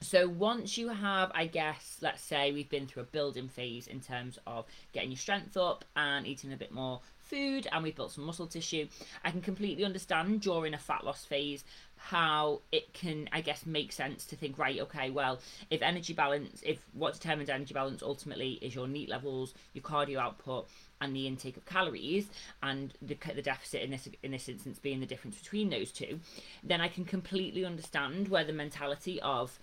So 0.00 0.28
once 0.28 0.78
you 0.78 0.88
have, 0.88 1.32
I 1.34 1.46
guess, 1.46 1.98
let's 2.00 2.22
say 2.22 2.52
we've 2.52 2.68
been 2.68 2.86
through 2.86 3.02
a 3.02 3.06
building 3.06 3.48
phase 3.48 3.88
in 3.88 4.00
terms 4.00 4.38
of 4.46 4.64
getting 4.92 5.10
your 5.10 5.18
strength 5.18 5.56
up 5.56 5.84
and 5.96 6.26
eating 6.26 6.52
a 6.52 6.56
bit 6.56 6.70
more 6.70 7.00
food 7.18 7.66
and 7.72 7.82
we've 7.82 7.96
built 7.96 8.12
some 8.12 8.24
muscle 8.24 8.46
tissue, 8.46 8.86
I 9.24 9.30
can 9.30 9.40
completely 9.40 9.84
understand 9.84 10.40
during 10.40 10.72
a 10.72 10.78
fat 10.78 11.04
loss 11.04 11.24
phase 11.24 11.64
how 11.98 12.62
it 12.72 12.92
can, 12.94 13.28
I 13.32 13.40
guess, 13.40 13.66
make 13.66 13.92
sense 13.92 14.24
to 14.26 14.36
think, 14.36 14.58
right, 14.58 14.80
okay, 14.80 15.10
well, 15.10 15.40
if 15.70 15.82
energy 15.82 16.12
balance, 16.12 16.62
if 16.64 16.84
what 16.92 17.14
determines 17.14 17.50
energy 17.50 17.74
balance 17.74 18.02
ultimately 18.02 18.52
is 18.62 18.74
your 18.74 18.88
NEAT 18.88 19.08
levels, 19.08 19.54
your 19.74 19.82
cardio 19.82 20.18
output, 20.18 20.68
and 21.00 21.14
the 21.14 21.26
intake 21.26 21.56
of 21.56 21.64
calories, 21.66 22.28
and 22.62 22.94
the, 23.02 23.16
the 23.34 23.42
deficit 23.42 23.82
in 23.82 23.90
this 23.90 24.08
in 24.22 24.32
this 24.32 24.48
instance 24.48 24.78
being 24.78 25.00
the 25.00 25.06
difference 25.06 25.38
between 25.38 25.70
those 25.70 25.92
two, 25.92 26.20
then 26.64 26.80
I 26.80 26.88
can 26.88 27.04
completely 27.04 27.64
understand 27.64 28.28
where 28.28 28.44
the 28.44 28.52
mentality 28.52 29.20
of 29.20 29.58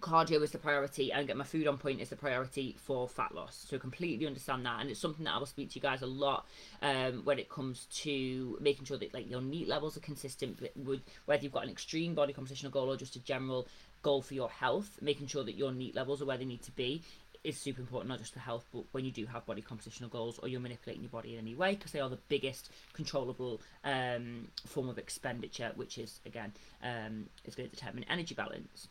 cardio 0.00 0.42
is 0.42 0.50
the 0.50 0.58
priority 0.58 1.12
and 1.12 1.26
get 1.26 1.36
my 1.36 1.44
food 1.44 1.66
on 1.66 1.76
point 1.76 2.00
is 2.00 2.08
the 2.08 2.16
priority 2.16 2.76
for 2.78 3.08
fat 3.08 3.34
loss 3.34 3.66
so 3.68 3.78
completely 3.78 4.26
understand 4.26 4.64
that 4.64 4.80
and 4.80 4.90
it's 4.90 5.00
something 5.00 5.24
that 5.24 5.34
i 5.34 5.38
will 5.38 5.46
speak 5.46 5.70
to 5.70 5.76
you 5.76 5.82
guys 5.82 6.02
a 6.02 6.06
lot 6.06 6.46
um, 6.82 7.22
when 7.24 7.38
it 7.38 7.48
comes 7.48 7.86
to 7.92 8.56
making 8.60 8.84
sure 8.84 8.96
that 8.96 9.12
like 9.12 9.28
your 9.30 9.40
NEAT 9.42 9.68
levels 9.68 9.96
are 9.96 10.00
consistent 10.00 10.60
with 10.76 11.00
whether 11.26 11.42
you've 11.42 11.52
got 11.52 11.64
an 11.64 11.70
extreme 11.70 12.14
body 12.14 12.32
compositional 12.32 12.70
goal 12.70 12.90
or 12.90 12.96
just 12.96 13.16
a 13.16 13.20
general 13.20 13.66
goal 14.02 14.22
for 14.22 14.34
your 14.34 14.48
health 14.48 14.98
making 15.00 15.26
sure 15.26 15.44
that 15.44 15.56
your 15.56 15.72
NEAT 15.72 15.94
levels 15.94 16.22
are 16.22 16.26
where 16.26 16.38
they 16.38 16.44
need 16.44 16.62
to 16.62 16.72
be 16.72 17.02
is 17.42 17.56
super 17.56 17.80
important, 17.80 18.08
not 18.08 18.18
just 18.18 18.32
for 18.32 18.40
health, 18.40 18.66
but 18.72 18.84
when 18.92 19.04
you 19.04 19.10
do 19.10 19.24
have 19.26 19.46
body 19.46 19.62
compositional 19.62 20.10
goals 20.10 20.38
or 20.38 20.48
you're 20.48 20.60
manipulating 20.60 21.02
your 21.02 21.10
body 21.10 21.34
in 21.34 21.40
any 21.40 21.54
way, 21.54 21.74
because 21.74 21.92
they 21.92 22.00
are 22.00 22.08
the 22.08 22.18
biggest 22.28 22.70
controllable 22.92 23.60
um, 23.84 24.48
form 24.66 24.88
of 24.88 24.98
expenditure, 24.98 25.72
which 25.74 25.98
is 25.98 26.20
again 26.26 26.52
um, 26.82 27.26
is 27.44 27.54
going 27.54 27.68
to 27.68 27.74
determine 27.74 28.04
energy 28.10 28.34
balance. 28.34 28.88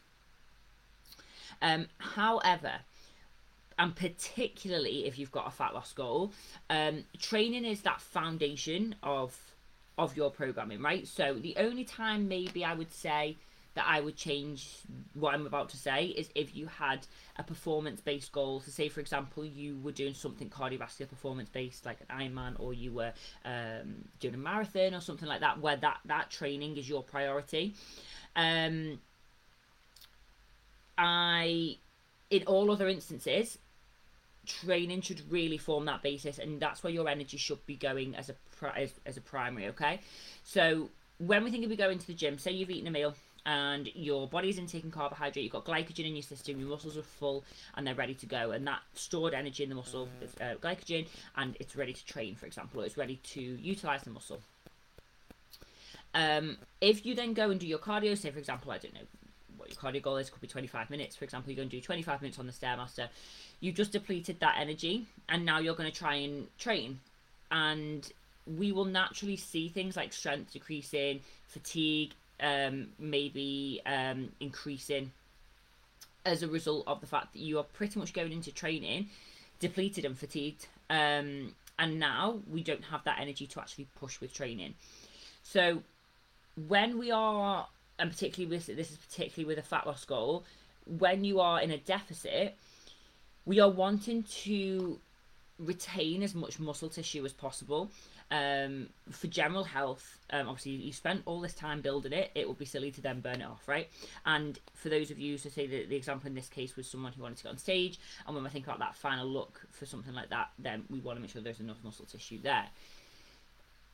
Um, 1.61 1.87
however, 1.97 2.73
and 3.77 3.95
particularly 3.95 5.05
if 5.05 5.17
you've 5.17 5.31
got 5.31 5.47
a 5.47 5.51
fat 5.51 5.73
loss 5.73 5.93
goal, 5.93 6.33
um, 6.69 7.05
training 7.19 7.65
is 7.65 7.81
that 7.81 8.01
foundation 8.01 8.95
of 9.03 9.37
of 9.97 10.15
your 10.15 10.31
programming, 10.31 10.81
right? 10.81 11.05
So 11.07 11.33
the 11.33 11.55
only 11.57 11.83
time 11.83 12.27
maybe 12.27 12.63
I 12.63 12.73
would 12.73 12.91
say 12.91 13.35
that 13.75 13.85
I 13.87 13.99
would 13.99 14.15
change 14.15 14.79
what 15.13 15.33
I'm 15.33 15.45
about 15.45 15.69
to 15.69 15.77
say 15.77 16.07
is 16.07 16.29
if 16.35 16.55
you 16.55 16.67
had 16.67 17.05
a 17.37 17.43
performance 17.43 18.01
based 18.01 18.31
goal. 18.31 18.61
So, 18.61 18.71
say 18.71 18.89
for 18.89 18.99
example, 18.99 19.45
you 19.45 19.77
were 19.81 19.91
doing 19.91 20.13
something 20.13 20.49
cardiovascular 20.49 21.07
performance 21.07 21.49
based, 21.49 21.85
like 21.85 21.99
an 22.01 22.19
Ironman, 22.19 22.59
or 22.59 22.73
you 22.73 22.91
were 22.91 23.13
um, 23.45 24.05
doing 24.19 24.33
a 24.33 24.37
marathon 24.37 24.93
or 24.95 25.01
something 25.01 25.27
like 25.27 25.41
that, 25.41 25.61
where 25.61 25.77
that 25.77 25.99
that 26.05 26.29
training 26.29 26.77
is 26.77 26.89
your 26.89 27.03
priority. 27.03 27.75
Um, 28.35 28.99
I, 30.99 31.77
in 32.29 32.43
all 32.43 32.69
other 32.69 32.89
instances, 32.89 33.57
training 34.45 35.01
should 35.01 35.21
really 35.31 35.57
form 35.57 35.85
that 35.85 36.03
basis, 36.03 36.37
and 36.37 36.59
that's 36.59 36.83
where 36.83 36.91
your 36.91 37.07
energy 37.07 37.37
should 37.37 37.65
be 37.65 37.75
going 37.75 38.15
as 38.15 38.29
a 38.29 38.35
as, 38.75 38.93
as 39.05 39.15
a 39.15 39.21
primary. 39.21 39.67
Okay, 39.69 40.01
so 40.43 40.89
when 41.17 41.43
we 41.45 41.51
think 41.51 41.63
of 41.63 41.71
you 41.71 41.77
going 41.77 41.97
to 41.97 42.07
the 42.07 42.13
gym, 42.13 42.37
say 42.37 42.51
you've 42.51 42.69
eaten 42.69 42.87
a 42.87 42.91
meal 42.91 43.15
and 43.45 43.89
your 43.95 44.27
body's 44.27 44.57
intaking 44.57 44.91
carbohydrate, 44.91 45.43
you've 45.43 45.53
got 45.53 45.63
glycogen 45.63 46.05
in 46.05 46.15
your 46.15 46.23
system, 46.23 46.59
your 46.59 46.67
muscles 46.67 46.97
are 46.97 47.01
full 47.01 47.45
and 47.75 47.87
they're 47.87 47.95
ready 47.95 48.13
to 48.13 48.25
go. 48.25 48.51
And 48.51 48.67
that 48.67 48.81
stored 48.95 49.33
energy 49.33 49.63
in 49.63 49.69
the 49.69 49.75
muscle 49.75 50.09
is 50.21 50.35
uh, 50.41 50.55
glycogen 50.61 51.07
and 51.37 51.55
it's 51.59 51.77
ready 51.77 51.93
to 51.93 52.05
train, 52.05 52.35
for 52.35 52.45
example, 52.45 52.81
or 52.81 52.85
it's 52.85 52.97
ready 52.97 53.15
to 53.15 53.41
utilize 53.41 54.03
the 54.03 54.09
muscle. 54.09 54.41
Um, 56.13 56.57
if 56.81 57.05
you 57.05 57.15
then 57.15 57.33
go 57.33 57.49
and 57.49 57.59
do 57.59 57.67
your 57.67 57.79
cardio, 57.79 58.17
say 58.17 58.29
for 58.31 58.39
example, 58.39 58.71
I 58.71 58.77
don't 58.77 58.93
know 58.93 59.07
your 59.69 59.79
cardio 59.79 60.01
goal 60.01 60.17
is, 60.17 60.29
could 60.29 60.41
be 60.41 60.47
25 60.47 60.89
minutes. 60.89 61.15
For 61.15 61.25
example, 61.25 61.51
you're 61.51 61.57
going 61.57 61.69
to 61.69 61.75
do 61.75 61.81
25 61.81 62.21
minutes 62.21 62.39
on 62.39 62.45
the 62.45 62.51
Stairmaster. 62.51 63.09
You've 63.59 63.75
just 63.75 63.91
depleted 63.91 64.39
that 64.39 64.55
energy 64.59 65.07
and 65.27 65.45
now 65.45 65.59
you're 65.59 65.75
going 65.75 65.91
to 65.91 65.97
try 65.97 66.15
and 66.15 66.47
train. 66.57 66.99
And 67.51 68.11
we 68.57 68.71
will 68.71 68.85
naturally 68.85 69.37
see 69.37 69.69
things 69.69 69.95
like 69.95 70.13
strength 70.13 70.53
decreasing, 70.53 71.21
fatigue, 71.47 72.13
um, 72.41 72.87
maybe 72.97 73.81
um, 73.85 74.29
increasing 74.39 75.11
as 76.25 76.43
a 76.43 76.47
result 76.47 76.83
of 76.87 77.01
the 77.01 77.07
fact 77.07 77.33
that 77.33 77.39
you 77.39 77.57
are 77.57 77.63
pretty 77.63 77.99
much 77.99 78.13
going 78.13 78.31
into 78.31 78.51
training 78.51 79.09
depleted 79.59 80.05
and 80.05 80.17
fatigued. 80.17 80.67
Um, 80.89 81.55
and 81.77 81.99
now 81.99 82.39
we 82.49 82.63
don't 82.63 82.83
have 82.85 83.03
that 83.05 83.19
energy 83.19 83.47
to 83.47 83.59
actually 83.59 83.87
push 83.99 84.19
with 84.19 84.33
training. 84.33 84.73
So 85.43 85.83
when 86.67 86.97
we 86.97 87.11
are, 87.11 87.67
and 87.99 88.09
particularly 88.09 88.55
with 88.55 88.65
this 88.67 88.91
is 88.91 88.97
particularly 88.97 89.47
with 89.47 89.63
a 89.63 89.67
fat 89.67 89.85
loss 89.85 90.05
goal, 90.05 90.45
when 90.85 91.23
you 91.23 91.39
are 91.39 91.61
in 91.61 91.71
a 91.71 91.77
deficit, 91.77 92.57
we 93.45 93.59
are 93.59 93.69
wanting 93.69 94.23
to 94.23 94.99
retain 95.57 96.23
as 96.23 96.33
much 96.33 96.59
muscle 96.59 96.89
tissue 96.89 97.25
as 97.25 97.33
possible 97.33 97.91
um, 98.31 98.89
for 99.09 99.27
general 99.27 99.63
health, 99.63 100.19
um, 100.29 100.47
obviously 100.47 100.73
you 100.73 100.93
spent 100.93 101.23
all 101.25 101.41
this 101.41 101.53
time 101.53 101.81
building 101.81 102.13
it, 102.13 102.31
it 102.35 102.47
would 102.47 102.59
be 102.59 102.65
silly 102.65 102.91
to 102.91 103.01
then 103.01 103.21
burn 103.21 103.41
it 103.41 103.45
off, 103.45 103.67
right? 103.67 103.89
And 104.25 104.59
for 104.75 104.89
those 104.89 105.09
of 105.09 105.17
you, 105.17 105.37
so 105.39 105.49
say 105.49 105.65
that 105.65 105.89
the 105.89 105.95
example 105.95 106.27
in 106.27 106.35
this 106.35 106.47
case 106.47 106.75
was 106.75 106.87
someone 106.87 107.11
who 107.13 107.23
wanted 107.23 107.37
to 107.37 107.43
get 107.43 107.49
on 107.49 107.57
stage, 107.57 107.99
and 108.27 108.35
when 108.35 108.43
we 108.43 108.49
think 108.51 108.65
about 108.65 108.79
that 108.79 108.95
final 108.95 109.27
look 109.27 109.61
for 109.71 109.87
something 109.87 110.13
like 110.13 110.29
that, 110.29 110.49
then 110.59 110.83
we 110.89 110.99
want 110.99 111.17
to 111.17 111.21
make 111.21 111.31
sure 111.31 111.41
there's 111.41 111.59
enough 111.59 111.83
muscle 111.83 112.05
tissue 112.05 112.39
there. 112.41 112.67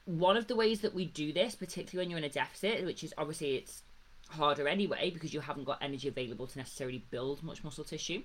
One 0.04 0.36
of 0.36 0.48
the 0.48 0.56
ways 0.56 0.82
that 0.82 0.94
we 0.94 1.06
do 1.06 1.32
this, 1.32 1.56
particularly 1.56 2.06
when 2.06 2.10
you're 2.12 2.20
in 2.20 2.26
a 2.26 2.30
deficit, 2.30 2.84
which 2.84 3.06
is 3.06 3.14
obviously 3.18 3.56
it's 3.56 3.84
harder 4.30 4.68
anyway 4.68 5.10
because 5.12 5.34
you 5.34 5.40
haven't 5.40 5.64
got 5.64 5.78
energy 5.82 6.08
available 6.08 6.48
to 6.48 6.58
necessarily 6.58 7.04
build 7.12 7.44
much 7.44 7.64
muscle 7.64 7.84
tissue 7.84 8.22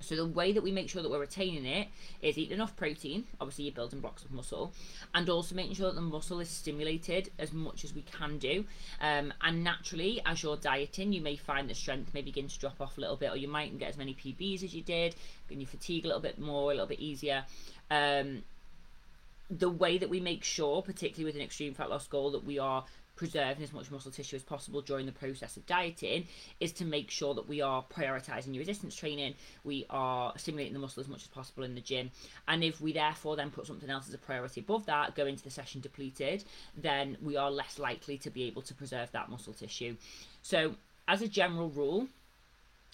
so 0.00 0.16
the 0.16 0.26
way 0.26 0.52
that 0.52 0.62
we 0.62 0.72
make 0.72 0.88
sure 0.88 1.02
that 1.02 1.10
we're 1.10 1.20
retaining 1.20 1.66
it 1.66 1.88
is 2.20 2.38
eating 2.38 2.54
enough 2.54 2.76
protein. 2.76 3.24
Obviously, 3.40 3.64
you're 3.64 3.74
building 3.74 4.00
blocks 4.00 4.24
of 4.24 4.32
muscle, 4.32 4.72
and 5.14 5.28
also 5.28 5.54
making 5.54 5.74
sure 5.74 5.86
that 5.86 5.94
the 5.94 6.00
muscle 6.00 6.40
is 6.40 6.48
stimulated 6.48 7.30
as 7.38 7.52
much 7.52 7.84
as 7.84 7.94
we 7.94 8.02
can 8.02 8.38
do. 8.38 8.64
Um, 9.00 9.32
and 9.42 9.62
naturally, 9.62 10.20
as 10.24 10.42
you're 10.42 10.56
dieting, 10.56 11.12
you 11.12 11.20
may 11.20 11.36
find 11.36 11.68
that 11.68 11.76
strength 11.76 12.14
may 12.14 12.22
begin 12.22 12.48
to 12.48 12.58
drop 12.58 12.80
off 12.80 12.98
a 12.98 13.00
little 13.00 13.16
bit, 13.16 13.30
or 13.30 13.36
you 13.36 13.48
mightn't 13.48 13.78
get 13.78 13.90
as 13.90 13.96
many 13.96 14.14
PBs 14.14 14.62
as 14.64 14.74
you 14.74 14.82
did, 14.82 15.14
and 15.50 15.60
you 15.60 15.66
fatigue 15.66 16.04
a 16.04 16.08
little 16.08 16.22
bit 16.22 16.38
more, 16.38 16.70
a 16.70 16.74
little 16.74 16.86
bit 16.86 17.00
easier. 17.00 17.44
Um, 17.90 18.42
the 19.50 19.70
way 19.70 19.98
that 19.98 20.08
we 20.08 20.18
make 20.18 20.44
sure, 20.44 20.82
particularly 20.82 21.24
with 21.24 21.34
an 21.34 21.42
extreme 21.42 21.74
fat 21.74 21.90
loss 21.90 22.06
goal, 22.06 22.30
that 22.30 22.44
we 22.44 22.58
are 22.58 22.84
preserving 23.16 23.62
as 23.62 23.72
much 23.72 23.90
muscle 23.90 24.10
tissue 24.10 24.36
as 24.36 24.42
possible 24.42 24.80
during 24.80 25.06
the 25.06 25.12
process 25.12 25.56
of 25.56 25.66
dieting 25.66 26.26
is 26.60 26.72
to 26.72 26.84
make 26.84 27.10
sure 27.10 27.34
that 27.34 27.48
we 27.48 27.60
are 27.60 27.84
prioritizing 27.94 28.54
your 28.54 28.60
resistance 28.60 28.94
training, 28.94 29.34
we 29.64 29.86
are 29.90 30.32
stimulating 30.36 30.72
the 30.72 30.78
muscle 30.78 31.00
as 31.00 31.08
much 31.08 31.22
as 31.22 31.28
possible 31.28 31.64
in 31.64 31.74
the 31.74 31.80
gym. 31.80 32.10
And 32.48 32.64
if 32.64 32.80
we 32.80 32.92
therefore 32.92 33.36
then 33.36 33.50
put 33.50 33.66
something 33.66 33.90
else 33.90 34.08
as 34.08 34.14
a 34.14 34.18
priority 34.18 34.60
above 34.60 34.86
that, 34.86 35.14
go 35.14 35.26
into 35.26 35.44
the 35.44 35.50
session 35.50 35.80
depleted, 35.80 36.44
then 36.76 37.16
we 37.22 37.36
are 37.36 37.50
less 37.50 37.78
likely 37.78 38.18
to 38.18 38.30
be 38.30 38.44
able 38.44 38.62
to 38.62 38.74
preserve 38.74 39.12
that 39.12 39.28
muscle 39.28 39.52
tissue. 39.52 39.96
So, 40.42 40.74
as 41.08 41.20
a 41.20 41.28
general 41.28 41.68
rule, 41.68 42.06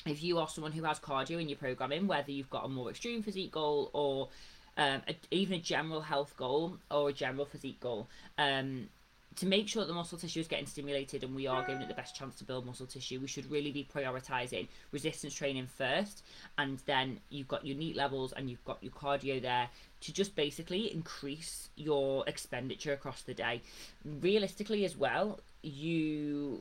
if 0.07 0.23
you 0.23 0.39
are 0.39 0.49
someone 0.49 0.73
who 0.73 0.85
has 0.85 0.99
cardio 0.99 1.41
in 1.41 1.49
your 1.49 1.59
programming, 1.59 2.07
whether 2.07 2.31
you've 2.31 2.51
got 2.51 2.65
a 2.65 2.69
more 2.69 2.91
extreme 2.91 3.23
physique 3.23 3.53
goal 3.53 3.91
or 3.93 4.29
um, 4.77 5.03
a, 5.09 5.17
even 5.31 5.59
a 5.59 5.61
general 5.61 6.01
health 6.01 6.35
goal 6.37 6.79
or 6.91 7.11
a 7.11 7.13
general 7.13 7.45
physique 7.45 7.81
goal, 7.81 8.09
um, 8.39 8.89
to 9.38 9.47
make 9.47 9.68
sure 9.68 9.83
that 9.83 9.87
the 9.87 9.95
muscle 9.95 10.18
tissue 10.18 10.40
is 10.40 10.49
getting 10.49 10.66
stimulated 10.66 11.23
and 11.23 11.35
we 11.35 11.47
are 11.47 11.64
giving 11.64 11.80
it 11.80 11.88
the 11.88 11.95
best 11.95 12.16
chance 12.16 12.35
to 12.37 12.45
build 12.45 12.66
muscle 12.66 12.87
tissue, 12.87 13.21
we 13.21 13.28
should 13.28 13.49
really 13.50 13.71
be 13.71 13.87
prioritizing 13.95 14.66
resistance 14.90 15.33
training 15.33 15.66
first, 15.66 16.25
and 16.59 16.80
then 16.87 17.21
you've 17.30 17.47
got 17.47 17.64
your 17.64 17.76
NEAT 17.76 17.95
levels 17.95 18.33
and 18.33 18.50
you've 18.50 18.64
got 18.64 18.78
your 18.83 18.92
cardio 18.92 19.40
there 19.40 19.68
to 20.00 20.12
just 20.12 20.35
basically 20.35 20.92
increase 20.92 21.68
your 21.76 22.25
expenditure 22.26 22.92
across 22.92 23.23
the 23.23 23.35
day. 23.35 23.61
Realistically, 24.04 24.85
as 24.85 24.97
well, 24.97 25.38
you 25.62 26.61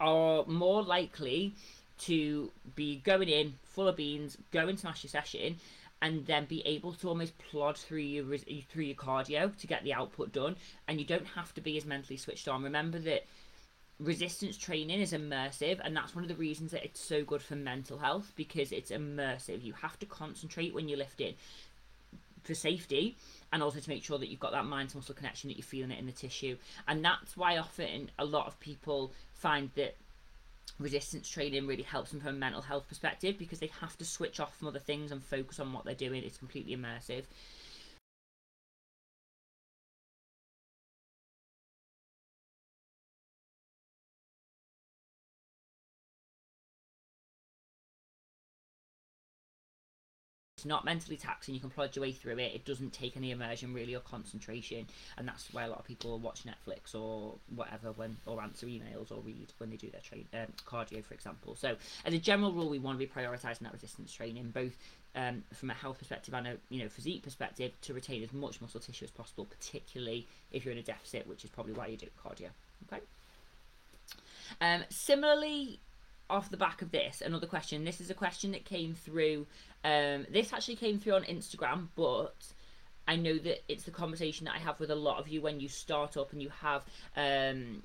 are 0.00 0.44
more 0.46 0.82
likely 0.82 1.52
to 1.96 2.50
be 2.76 2.96
going 3.04 3.28
in 3.28 3.54
full 3.64 3.88
of 3.88 3.96
beans, 3.96 4.36
go 4.52 4.68
and 4.68 4.78
smash 4.78 5.02
your 5.02 5.10
session, 5.10 5.56
and 6.04 6.26
then 6.26 6.44
be 6.44 6.60
able 6.66 6.92
to 6.92 7.08
almost 7.08 7.32
plod 7.38 7.78
through 7.78 7.98
your 7.98 8.36
through 8.36 8.84
your 8.84 8.94
cardio 8.94 9.56
to 9.56 9.66
get 9.66 9.82
the 9.84 9.94
output 9.94 10.32
done. 10.32 10.54
And 10.86 11.00
you 11.00 11.06
don't 11.06 11.26
have 11.28 11.54
to 11.54 11.62
be 11.62 11.78
as 11.78 11.86
mentally 11.86 12.18
switched 12.18 12.46
on. 12.46 12.62
Remember 12.62 12.98
that 12.98 13.24
resistance 13.98 14.58
training 14.58 15.00
is 15.00 15.12
immersive 15.12 15.80
and 15.82 15.96
that's 15.96 16.14
one 16.14 16.22
of 16.22 16.28
the 16.28 16.34
reasons 16.34 16.72
that 16.72 16.84
it's 16.84 17.00
so 17.00 17.24
good 17.24 17.40
for 17.40 17.54
mental 17.54 17.96
health 17.96 18.32
because 18.36 18.70
it's 18.70 18.90
immersive. 18.90 19.64
You 19.64 19.72
have 19.72 19.98
to 20.00 20.06
concentrate 20.06 20.74
when 20.74 20.88
you're 20.88 20.98
lifting 20.98 21.36
for 22.42 22.54
safety 22.54 23.16
and 23.50 23.62
also 23.62 23.80
to 23.80 23.88
make 23.88 24.04
sure 24.04 24.18
that 24.18 24.28
you've 24.28 24.40
got 24.40 24.52
that 24.52 24.66
mind 24.66 24.94
muscle 24.94 25.14
connection 25.14 25.48
that 25.48 25.56
you're 25.56 25.64
feeling 25.64 25.90
it 25.90 25.98
in 25.98 26.04
the 26.04 26.12
tissue. 26.12 26.58
And 26.86 27.02
that's 27.02 27.34
why 27.34 27.56
often 27.56 28.10
a 28.18 28.26
lot 28.26 28.46
of 28.46 28.60
people 28.60 29.12
find 29.32 29.70
that 29.76 29.96
resistance 30.78 31.28
training 31.28 31.66
really 31.66 31.82
helps 31.82 32.10
them 32.10 32.20
from 32.20 32.30
a 32.30 32.38
mental 32.38 32.62
health 32.62 32.88
perspective 32.88 33.38
because 33.38 33.60
they 33.60 33.70
have 33.80 33.96
to 33.98 34.04
switch 34.04 34.40
off 34.40 34.56
from 34.56 34.68
other 34.68 34.78
things 34.78 35.12
and 35.12 35.22
focus 35.22 35.60
on 35.60 35.72
what 35.72 35.84
they're 35.84 35.94
doing. 35.94 36.22
It's 36.22 36.38
completely 36.38 36.76
immersive. 36.76 37.24
Not 50.64 50.84
mentally 50.84 51.16
taxing. 51.16 51.54
You 51.54 51.60
can 51.60 51.70
plod 51.70 51.94
your 51.94 52.02
way 52.02 52.12
through 52.12 52.38
it. 52.38 52.54
It 52.54 52.64
doesn't 52.64 52.92
take 52.92 53.16
any 53.16 53.30
immersion 53.30 53.74
really 53.74 53.94
or 53.94 54.00
concentration, 54.00 54.86
and 55.16 55.26
that's 55.26 55.52
why 55.52 55.64
a 55.64 55.68
lot 55.68 55.78
of 55.78 55.84
people 55.84 56.18
watch 56.18 56.42
Netflix 56.44 56.94
or 56.94 57.34
whatever 57.54 57.92
when 57.92 58.16
or 58.26 58.42
answer 58.42 58.66
emails 58.66 59.10
or 59.10 59.20
read 59.20 59.52
when 59.58 59.70
they 59.70 59.76
do 59.76 59.90
their 59.90 60.00
train 60.00 60.26
um, 60.34 60.52
cardio, 60.66 61.04
for 61.04 61.14
example. 61.14 61.54
So 61.54 61.76
as 62.04 62.14
a 62.14 62.18
general 62.18 62.52
rule, 62.52 62.68
we 62.68 62.78
want 62.78 62.98
to 62.98 63.06
be 63.06 63.10
prioritising 63.10 63.60
that 63.60 63.72
resistance 63.72 64.12
training 64.12 64.50
both. 64.54 64.76
Um, 65.16 65.44
from 65.52 65.70
a 65.70 65.74
health 65.74 65.98
perspective 65.98 66.34
and 66.34 66.44
a 66.44 66.56
you 66.70 66.82
know 66.82 66.88
physique 66.88 67.22
perspective 67.22 67.70
to 67.82 67.94
retain 67.94 68.24
as 68.24 68.32
much 68.32 68.60
muscle 68.60 68.80
tissue 68.80 69.04
as 69.04 69.12
possible, 69.12 69.44
particularly 69.44 70.26
if 70.50 70.64
you're 70.64 70.72
in 70.72 70.78
a 70.78 70.82
deficit, 70.82 71.28
which 71.28 71.44
is 71.44 71.50
probably 71.50 71.72
why 71.72 71.86
you 71.86 71.96
do 71.96 72.08
cardio. 72.20 72.48
Okay. 72.92 73.00
Um, 74.60 74.82
similarly, 74.88 75.78
off 76.30 76.50
the 76.50 76.56
back 76.56 76.82
of 76.82 76.90
this, 76.90 77.20
another 77.20 77.46
question. 77.46 77.84
This 77.84 78.00
is 78.00 78.10
a 78.10 78.14
question 78.14 78.52
that 78.52 78.64
came 78.64 78.94
through. 78.94 79.46
Um, 79.84 80.26
this 80.30 80.52
actually 80.52 80.76
came 80.76 80.98
through 80.98 81.14
on 81.14 81.24
Instagram, 81.24 81.88
but 81.96 82.34
I 83.06 83.16
know 83.16 83.36
that 83.38 83.62
it's 83.70 83.84
the 83.84 83.90
conversation 83.90 84.46
that 84.46 84.54
I 84.54 84.58
have 84.58 84.80
with 84.80 84.90
a 84.90 84.94
lot 84.94 85.18
of 85.18 85.28
you 85.28 85.42
when 85.42 85.60
you 85.60 85.68
start 85.68 86.16
up 86.16 86.32
and 86.32 86.40
you 86.40 86.50
have 86.62 86.82
um, 87.16 87.82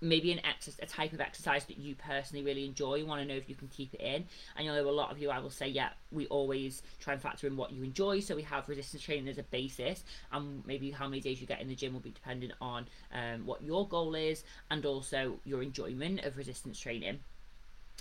maybe 0.00 0.30
an 0.30 0.40
exercise, 0.44 0.78
a 0.82 0.86
type 0.86 1.12
of 1.12 1.20
exercise 1.20 1.64
that 1.64 1.78
you 1.78 1.96
personally 1.96 2.44
really 2.44 2.64
enjoy. 2.64 2.96
You 2.96 3.06
want 3.06 3.22
to 3.22 3.26
know 3.26 3.34
if 3.34 3.48
you 3.48 3.56
can 3.56 3.66
keep 3.68 3.92
it 3.94 4.00
in. 4.00 4.24
And 4.56 4.64
you 4.66 4.72
know, 4.72 4.88
a 4.88 4.90
lot 4.90 5.10
of 5.10 5.18
you, 5.18 5.30
I 5.30 5.40
will 5.40 5.50
say, 5.50 5.66
yeah, 5.66 5.88
we 6.12 6.26
always 6.26 6.82
try 7.00 7.14
and 7.14 7.22
factor 7.22 7.48
in 7.48 7.56
what 7.56 7.72
you 7.72 7.82
enjoy. 7.82 8.20
So 8.20 8.36
we 8.36 8.42
have 8.42 8.68
resistance 8.68 9.02
training 9.02 9.28
as 9.28 9.38
a 9.38 9.42
basis, 9.42 10.04
and 10.30 10.64
maybe 10.66 10.92
how 10.92 11.08
many 11.08 11.20
days 11.20 11.40
you 11.40 11.46
get 11.46 11.60
in 11.60 11.68
the 11.68 11.74
gym 11.74 11.92
will 11.92 12.00
be 12.00 12.10
dependent 12.10 12.52
on 12.60 12.86
um, 13.12 13.46
what 13.46 13.62
your 13.62 13.88
goal 13.88 14.14
is 14.14 14.44
and 14.70 14.86
also 14.86 15.40
your 15.44 15.62
enjoyment 15.62 16.20
of 16.24 16.36
resistance 16.36 16.78
training 16.78 17.18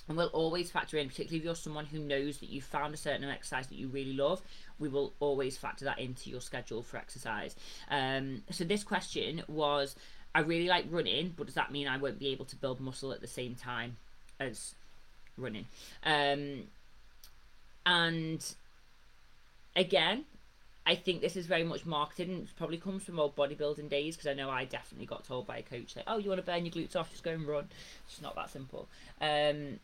and 0.08 0.18
we'll 0.18 0.28
always 0.28 0.70
factor 0.70 0.98
in, 0.98 1.08
particularly 1.08 1.40
if 1.40 1.46
you're 1.46 1.56
someone 1.56 1.86
who 1.86 2.00
knows 2.00 2.38
that 2.38 2.50
you've 2.50 2.64
found 2.64 2.94
a 2.94 2.98
certain 2.98 3.24
exercise 3.24 3.68
that 3.68 3.76
you 3.76 3.88
really 3.88 4.14
love, 4.14 4.42
we 4.80 4.88
will 4.88 5.14
always 5.20 5.58
factor 5.58 5.86
that 5.86 6.00
into 6.00 6.30
your 6.30 6.42
schedule 6.42 6.84
for 6.84 6.98
exercise. 6.98 7.56
Um, 7.90 8.44
so 8.52 8.64
this 8.64 8.84
question 8.84 9.44
was, 9.48 9.96
I 10.36 10.42
really 10.42 10.68
like 10.68 10.86
running, 10.90 11.34
but 11.36 11.48
does 11.48 11.56
that 11.56 11.72
mean 11.72 11.88
I 11.88 11.98
won't 11.98 12.20
be 12.20 12.28
able 12.28 12.46
to 12.46 12.56
build 12.56 12.80
muscle 12.80 13.12
at 13.12 13.22
the 13.22 13.28
same 13.28 13.56
time 13.56 13.98
as 14.40 14.76
running? 15.38 15.66
Um, 16.04 16.66
and 17.86 18.46
again, 19.76 20.26
I 20.88 20.96
think 20.96 21.22
this 21.22 21.36
is 21.36 21.48
very 21.48 21.64
much 21.64 21.86
marketed 21.86 22.30
and 22.30 22.48
probably 22.58 22.78
comes 22.78 23.04
from 23.04 23.20
old 23.20 23.36
bodybuilding 23.36 23.90
days 23.90 24.16
because 24.16 24.30
I 24.30 24.34
know 24.34 24.52
I 24.52 24.66
definitely 24.66 25.08
got 25.08 25.24
told 25.24 25.48
by 25.48 25.58
a 25.58 25.64
coach 25.64 25.96
like, 25.96 26.06
"Oh, 26.06 26.18
you 26.18 26.30
want 26.30 26.40
to 26.40 26.46
burn 26.46 26.64
your 26.64 26.74
glutes 26.74 26.96
off? 26.96 27.10
Just 27.10 27.24
go 27.24 27.32
and 27.32 27.48
run." 27.48 27.70
It's 28.08 28.22
not 28.22 28.36
that 28.36 28.52
simple. 28.52 28.88
Um, 29.20 29.80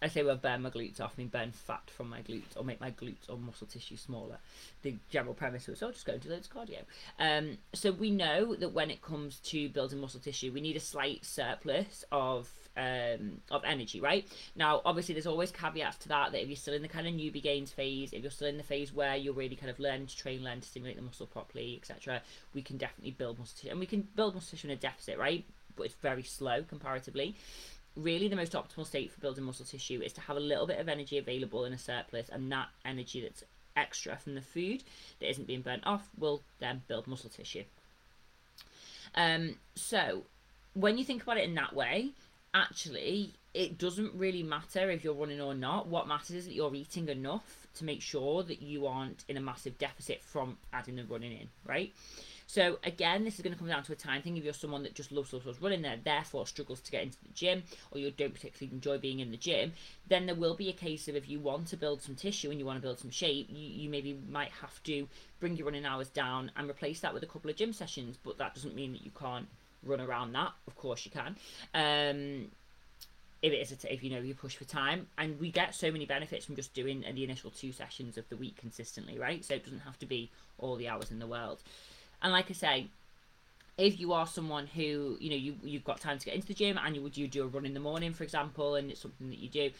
I 0.00 0.08
say 0.08 0.22
well 0.22 0.36
burn 0.36 0.62
my 0.62 0.70
glutes 0.70 1.00
off, 1.00 1.14
I 1.16 1.20
mean 1.20 1.28
burn 1.28 1.52
fat 1.52 1.90
from 1.90 2.08
my 2.08 2.20
glutes 2.20 2.56
or 2.56 2.64
make 2.64 2.80
my 2.80 2.90
glutes 2.90 3.28
or 3.28 3.36
muscle 3.36 3.66
tissue 3.66 3.96
smaller. 3.96 4.38
The 4.82 4.94
general 5.10 5.34
premise 5.34 5.66
was, 5.66 5.82
oh, 5.82 5.90
just 5.90 6.06
go 6.06 6.12
and 6.12 6.22
do 6.22 6.30
loads 6.30 6.48
of 6.48 6.54
cardio. 6.54 6.82
Um, 7.18 7.58
so 7.72 7.90
we 7.90 8.10
know 8.10 8.54
that 8.54 8.72
when 8.72 8.90
it 8.90 9.02
comes 9.02 9.40
to 9.46 9.68
building 9.68 10.00
muscle 10.00 10.20
tissue, 10.20 10.52
we 10.52 10.60
need 10.60 10.76
a 10.76 10.80
slight 10.80 11.24
surplus 11.24 12.04
of 12.12 12.48
um, 12.76 13.40
of 13.50 13.64
energy, 13.64 14.00
right? 14.00 14.24
Now, 14.54 14.80
obviously, 14.84 15.12
there's 15.12 15.26
always 15.26 15.50
caveats 15.50 15.96
to 15.98 16.08
that. 16.08 16.30
That 16.32 16.42
if 16.42 16.48
you're 16.48 16.56
still 16.56 16.74
in 16.74 16.82
the 16.82 16.88
kind 16.88 17.08
of 17.08 17.14
newbie 17.14 17.42
gains 17.42 17.72
phase, 17.72 18.12
if 18.12 18.22
you're 18.22 18.30
still 18.30 18.46
in 18.46 18.56
the 18.56 18.62
phase 18.62 18.92
where 18.92 19.16
you're 19.16 19.34
really 19.34 19.56
kind 19.56 19.70
of 19.70 19.80
learning 19.80 20.06
to 20.06 20.16
train, 20.16 20.44
learn 20.44 20.60
to 20.60 20.68
stimulate 20.68 20.96
the 20.96 21.02
muscle 21.02 21.26
properly, 21.26 21.80
etc., 21.80 22.22
we 22.54 22.62
can 22.62 22.76
definitely 22.76 23.10
build 23.10 23.38
muscle 23.38 23.56
tissue, 23.58 23.70
and 23.70 23.80
we 23.80 23.86
can 23.86 24.06
build 24.14 24.34
muscle 24.34 24.50
tissue 24.50 24.68
in 24.68 24.72
a 24.72 24.76
deficit, 24.76 25.18
right? 25.18 25.44
But 25.74 25.86
it's 25.86 25.94
very 25.96 26.22
slow 26.22 26.62
comparatively 26.62 27.34
really 27.98 28.28
the 28.28 28.36
most 28.36 28.52
optimal 28.52 28.86
state 28.86 29.10
for 29.10 29.20
building 29.20 29.44
muscle 29.44 29.66
tissue 29.66 30.00
is 30.02 30.12
to 30.14 30.20
have 30.20 30.36
a 30.36 30.40
little 30.40 30.66
bit 30.66 30.78
of 30.78 30.88
energy 30.88 31.18
available 31.18 31.64
in 31.64 31.72
a 31.72 31.78
surplus 31.78 32.28
and 32.28 32.50
that 32.52 32.68
energy 32.84 33.20
that's 33.20 33.44
extra 33.76 34.16
from 34.16 34.34
the 34.34 34.40
food 34.40 34.82
that 35.20 35.30
isn't 35.30 35.46
being 35.46 35.62
burnt 35.62 35.86
off 35.86 36.08
will 36.18 36.42
then 36.58 36.82
build 36.88 37.06
muscle 37.06 37.30
tissue. 37.30 37.64
Um, 39.14 39.56
so 39.74 40.22
when 40.74 40.98
you 40.98 41.04
think 41.04 41.22
about 41.22 41.38
it 41.38 41.44
in 41.44 41.54
that 41.54 41.74
way 41.74 42.10
actually 42.54 43.34
it 43.54 43.78
doesn't 43.78 44.14
really 44.14 44.42
matter 44.42 44.90
if 44.90 45.02
you're 45.02 45.14
running 45.14 45.40
or 45.40 45.54
not. 45.54 45.88
What 45.88 46.06
matters 46.06 46.30
is 46.30 46.44
that 46.46 46.54
you're 46.54 46.74
eating 46.74 47.08
enough 47.08 47.66
to 47.76 47.84
make 47.84 48.02
sure 48.02 48.42
that 48.42 48.62
you 48.62 48.86
aren't 48.86 49.24
in 49.28 49.36
a 49.36 49.40
massive 49.40 49.78
deficit 49.78 50.22
from 50.22 50.58
adding 50.72 50.96
the 50.96 51.04
running 51.04 51.32
in 51.32 51.48
right 51.66 51.92
so 52.48 52.78
again, 52.82 53.24
this 53.24 53.34
is 53.34 53.42
going 53.42 53.52
to 53.52 53.58
come 53.58 53.68
down 53.68 53.82
to 53.82 53.92
a 53.92 53.94
time 53.94 54.22
thing. 54.22 54.38
If 54.38 54.42
you're 54.42 54.54
someone 54.54 54.82
that 54.84 54.94
just 54.94 55.12
loves, 55.12 55.34
loves, 55.34 55.44
loves 55.44 55.60
running 55.60 55.82
there, 55.82 55.98
therefore 56.02 56.46
struggles 56.46 56.80
to 56.80 56.90
get 56.90 57.02
into 57.02 57.18
the 57.22 57.28
gym, 57.34 57.62
or 57.90 58.00
you 58.00 58.10
don't 58.10 58.32
particularly 58.32 58.74
enjoy 58.74 58.96
being 58.96 59.20
in 59.20 59.30
the 59.30 59.36
gym, 59.36 59.74
then 60.08 60.24
there 60.24 60.34
will 60.34 60.54
be 60.54 60.70
a 60.70 60.72
case 60.72 61.08
of 61.08 61.14
if 61.14 61.28
you 61.28 61.38
want 61.38 61.66
to 61.68 61.76
build 61.76 62.00
some 62.00 62.14
tissue 62.14 62.50
and 62.50 62.58
you 62.58 62.64
want 62.64 62.78
to 62.78 62.82
build 62.82 62.98
some 62.98 63.10
shape, 63.10 63.48
you, 63.50 63.58
you 63.58 63.90
maybe 63.90 64.18
might 64.30 64.50
have 64.62 64.82
to 64.84 65.06
bring 65.40 65.56
your 65.56 65.66
running 65.66 65.84
hours 65.84 66.08
down 66.08 66.50
and 66.56 66.70
replace 66.70 67.00
that 67.00 67.12
with 67.12 67.22
a 67.22 67.26
couple 67.26 67.50
of 67.50 67.56
gym 67.56 67.74
sessions. 67.74 68.16
But 68.24 68.38
that 68.38 68.54
doesn't 68.54 68.74
mean 68.74 68.92
that 68.92 69.04
you 69.04 69.10
can't 69.10 69.46
run 69.84 70.00
around 70.00 70.32
that. 70.32 70.52
Of 70.66 70.74
course 70.74 71.04
you 71.04 71.10
can. 71.10 71.36
Um, 71.74 72.50
if 73.42 73.52
it 73.52 73.56
is 73.56 73.72
a 73.72 73.76
t- 73.76 73.88
if 73.88 74.02
you 74.02 74.10
know 74.10 74.20
you 74.20 74.34
push 74.34 74.56
for 74.56 74.64
time 74.64 75.06
and 75.16 75.38
we 75.38 75.50
get 75.50 75.74
so 75.74 75.92
many 75.92 76.06
benefits 76.06 76.46
from 76.46 76.56
just 76.56 76.74
doing 76.74 77.04
the 77.12 77.22
initial 77.22 77.50
two 77.50 77.72
sessions 77.72 78.18
of 78.18 78.28
the 78.30 78.36
week 78.36 78.56
consistently 78.56 79.16
right 79.16 79.44
so 79.44 79.54
it 79.54 79.62
doesn't 79.62 79.78
have 79.80 79.96
to 79.96 80.06
be 80.06 80.28
all 80.58 80.74
the 80.74 80.88
hours 80.88 81.12
in 81.12 81.20
the 81.20 81.26
world 81.26 81.62
and 82.22 82.32
like 82.32 82.50
I 82.50 82.54
say, 82.54 82.86
if 83.76 84.00
you 84.00 84.12
are 84.12 84.26
someone 84.26 84.66
who 84.66 85.16
you 85.20 85.30
know 85.30 85.36
you 85.36 85.54
you've 85.62 85.84
got 85.84 86.00
time 86.00 86.18
to 86.18 86.24
get 86.24 86.34
into 86.34 86.48
the 86.48 86.54
gym 86.54 86.78
and 86.84 86.96
you 86.96 87.02
would 87.02 87.16
you 87.16 87.28
do 87.28 87.44
a 87.44 87.46
run 87.46 87.64
in 87.64 87.74
the 87.74 87.80
morning, 87.80 88.12
for 88.12 88.24
example, 88.24 88.74
and 88.74 88.90
it's 88.90 89.00
something 89.00 89.28
that 89.30 89.38
you 89.38 89.48
do, 89.48 89.70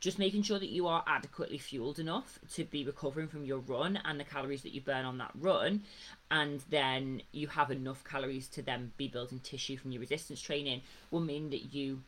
just 0.00 0.18
making 0.18 0.42
sure 0.42 0.58
that 0.58 0.68
you 0.68 0.86
are 0.86 1.02
adequately 1.06 1.58
fueled 1.58 1.98
enough 1.98 2.38
to 2.54 2.64
be 2.64 2.84
recovering 2.84 3.28
from 3.28 3.44
your 3.44 3.58
run 3.58 3.98
and 4.04 4.18
the 4.18 4.24
calories 4.24 4.62
that 4.62 4.72
you 4.72 4.80
burn 4.80 5.04
on 5.04 5.18
that 5.18 5.32
run, 5.40 5.82
and 6.30 6.62
then 6.70 7.22
you 7.32 7.48
have 7.48 7.70
enough 7.70 8.04
calories 8.04 8.46
to 8.48 8.62
then 8.62 8.92
be 8.96 9.08
building 9.08 9.40
tissue 9.40 9.76
from 9.76 9.90
your 9.90 10.00
resistance 10.00 10.40
training 10.40 10.80
will 11.10 11.20
mean 11.20 11.50
that 11.50 11.74
you 11.74 12.00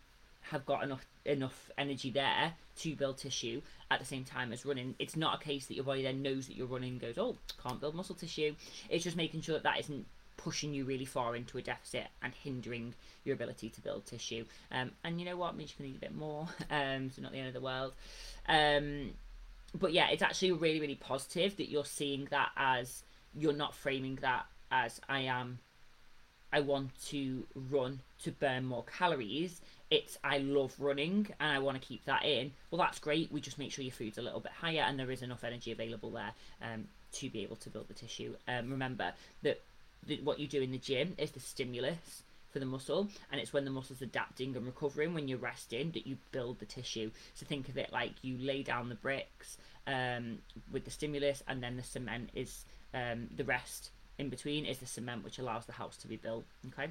have 0.43 0.65
got 0.67 0.83
enough 0.83 1.05
enough 1.27 1.71
energy 1.77 2.11
there 2.11 2.55
to 2.77 2.97
build 2.97 3.19
tissue 3.19 3.61
at 3.91 3.99
the 3.99 4.07
same 4.07 4.25
time 4.25 4.53
as 4.53 4.65
running. 4.65 4.95
It's 4.99 5.17
not 5.17 5.41
a 5.41 5.45
case 5.45 5.67
that 5.67 5.75
your 5.75 5.85
body 5.85 6.03
then 6.03 6.23
knows 6.23 6.47
that 6.47 6.57
you're 6.57 6.67
running 6.67 6.93
and 6.93 7.01
goes, 7.01 7.19
oh, 7.19 7.37
can't 7.63 7.81
build 7.81 7.95
muscle 7.95 8.15
tissue. 8.15 8.55
It's 8.89 9.05
just 9.05 9.17
making 9.17 9.43
sure 9.43 9.55
that 9.55 9.65
that 9.65 9.81
isn't 9.81 10.07
pushing 10.37 10.73
you 10.73 10.85
really 10.85 11.05
far 11.05 11.37
into 11.37 11.59
a 11.59 11.63
deficit 11.63 12.07
and 12.23 12.33
hindering 12.33 12.95
your 13.25 13.35
ability 13.35 13.69
to 13.71 13.81
build 13.81 14.07
tissue. 14.07 14.45
Um, 14.71 14.93
and 15.05 15.19
you 15.19 15.27
know 15.27 15.37
what? 15.37 15.57
Means 15.57 15.71
you 15.71 15.77
can 15.77 15.87
need 15.87 15.97
a 15.97 16.01
bit 16.01 16.15
more. 16.15 16.49
Um, 16.71 17.11
so 17.11 17.21
not 17.21 17.33
the 17.33 17.39
end 17.39 17.49
of 17.49 17.55
the 17.55 17.61
world. 17.61 17.93
Um, 18.49 19.11
but 19.79 19.93
yeah, 19.93 20.09
it's 20.11 20.23
actually 20.23 20.53
really, 20.53 20.81
really 20.81 20.95
positive 20.95 21.57
that 21.57 21.69
you're 21.69 21.85
seeing 21.85 22.29
that 22.31 22.51
as 22.57 23.03
you're 23.37 23.53
not 23.53 23.75
framing 23.75 24.19
that 24.23 24.47
as 24.71 25.01
I 25.09 25.21
am. 25.21 25.59
I 26.53 26.61
want 26.61 26.91
to 27.07 27.47
run 27.55 28.01
to 28.23 28.33
burn 28.33 28.65
more 28.65 28.85
calories 28.85 29.61
it's 29.91 30.17
I 30.23 30.39
love 30.39 30.75
running 30.79 31.27
and 31.41 31.53
I 31.53 31.59
want 31.59 31.81
to 31.81 31.87
keep 31.87 32.05
that 32.05 32.25
in, 32.25 32.53
well, 32.71 32.81
that's 32.81 32.99
great. 32.99 33.33
We 33.33 33.41
just 33.41 33.59
make 33.59 33.73
sure 33.73 33.85
your 33.85 33.93
food's 33.93 34.19
a 34.19 34.23
little 34.23 34.41
bit 34.41 34.53
higher 34.53 34.85
and 34.87 34.99
there 34.99 35.11
is 35.11 35.23
enough 35.23 35.45
energy 35.45 35.73
available 35.73 36.11
there 36.11 36.33
um, 36.63 36.87
to 37.15 37.29
be 37.29 37.43
able 37.43 37.57
to 37.57 37.71
build 37.71 37.89
the 37.89 37.95
tissue. 37.95 38.35
Um, 38.47 38.71
remember 38.71 39.13
that 39.43 39.61
the, 40.07 40.21
what 40.23 40.39
you 40.39 40.47
do 40.47 40.63
in 40.63 40.71
the 40.71 40.79
gym 40.79 41.15
is 41.19 41.33
the 41.33 41.41
stimulus 41.41 42.23
for 42.53 42.59
the 42.59 42.67
muscle, 42.67 43.09
and 43.31 43.41
it's 43.41 43.53
when 43.53 43.65
the 43.65 43.71
muscle's 43.71 44.03
adapting 44.03 44.57
and 44.57 44.67
recovering 44.67 45.15
when 45.15 45.29
you're 45.29 45.39
resting 45.39 45.93
that 45.93 46.07
you 46.07 46.17
build 46.33 46.59
the 46.59 46.67
tissue. 46.67 47.11
So 47.35 47.47
think 47.47 47.69
of 47.69 47.77
it 47.77 47.93
like 47.93 48.13
you 48.23 48.39
lay 48.39 48.63
down 48.63 48.89
the 48.89 48.97
bricks 48.97 49.57
um, 49.87 50.39
with 50.73 50.85
the 50.85 50.91
stimulus, 50.91 51.43
and 51.47 51.63
then 51.63 51.77
the 51.77 51.83
cement 51.83 52.31
is 52.35 52.65
um, 52.93 53.29
the 53.37 53.45
rest 53.45 53.91
in 54.19 54.29
between 54.29 54.67
is 54.67 54.79
the 54.79 54.87
cement 54.87 55.25
which 55.25 55.39
allows 55.39 55.67
the 55.67 55.73
house 55.73 55.97
to 55.99 56.09
be 56.09 56.17
built. 56.17 56.45
Okay. 56.69 56.91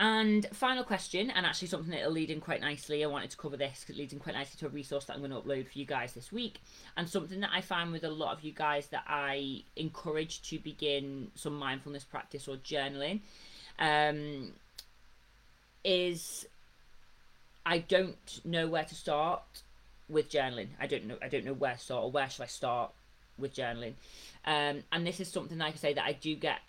And 0.00 0.46
final 0.54 0.82
question, 0.82 1.28
and 1.30 1.44
actually 1.44 1.68
something 1.68 1.90
that'll 1.90 2.10
lead 2.10 2.30
in 2.30 2.40
quite 2.40 2.62
nicely. 2.62 3.04
I 3.04 3.06
wanted 3.06 3.28
to 3.32 3.36
cover 3.36 3.58
this 3.58 3.80
because 3.80 3.96
it 3.96 3.98
leads 3.98 4.14
in 4.14 4.18
quite 4.18 4.34
nicely 4.34 4.56
to 4.60 4.66
a 4.66 4.70
resource 4.70 5.04
that 5.04 5.12
I'm 5.12 5.18
going 5.18 5.30
to 5.30 5.36
upload 5.36 5.70
for 5.70 5.78
you 5.78 5.84
guys 5.84 6.14
this 6.14 6.32
week. 6.32 6.62
And 6.96 7.06
something 7.06 7.40
that 7.40 7.50
I 7.52 7.60
find 7.60 7.92
with 7.92 8.02
a 8.02 8.08
lot 8.08 8.34
of 8.34 8.42
you 8.42 8.50
guys 8.50 8.86
that 8.88 9.04
I 9.06 9.62
encourage 9.76 10.40
to 10.48 10.58
begin 10.58 11.30
some 11.34 11.54
mindfulness 11.54 12.02
practice 12.02 12.48
or 12.48 12.56
journaling 12.56 13.20
um, 13.78 14.52
is 15.84 16.46
I 17.66 17.80
don't 17.80 18.40
know 18.42 18.68
where 18.68 18.84
to 18.84 18.94
start 18.94 19.42
with 20.08 20.30
journaling. 20.30 20.68
I 20.80 20.86
don't 20.86 21.04
know. 21.04 21.18
I 21.20 21.28
don't 21.28 21.44
know 21.44 21.52
where 21.52 21.74
to 21.74 21.78
start 21.78 22.04
or 22.04 22.10
where 22.10 22.30
should 22.30 22.44
I 22.44 22.46
start 22.46 22.90
with 23.36 23.54
journaling. 23.54 23.92
Um, 24.46 24.82
and 24.92 25.06
this 25.06 25.20
is 25.20 25.28
something 25.28 25.58
like 25.58 25.74
I 25.74 25.76
say 25.76 25.92
that 25.92 26.04
I 26.06 26.12
do 26.14 26.34
get 26.36 26.60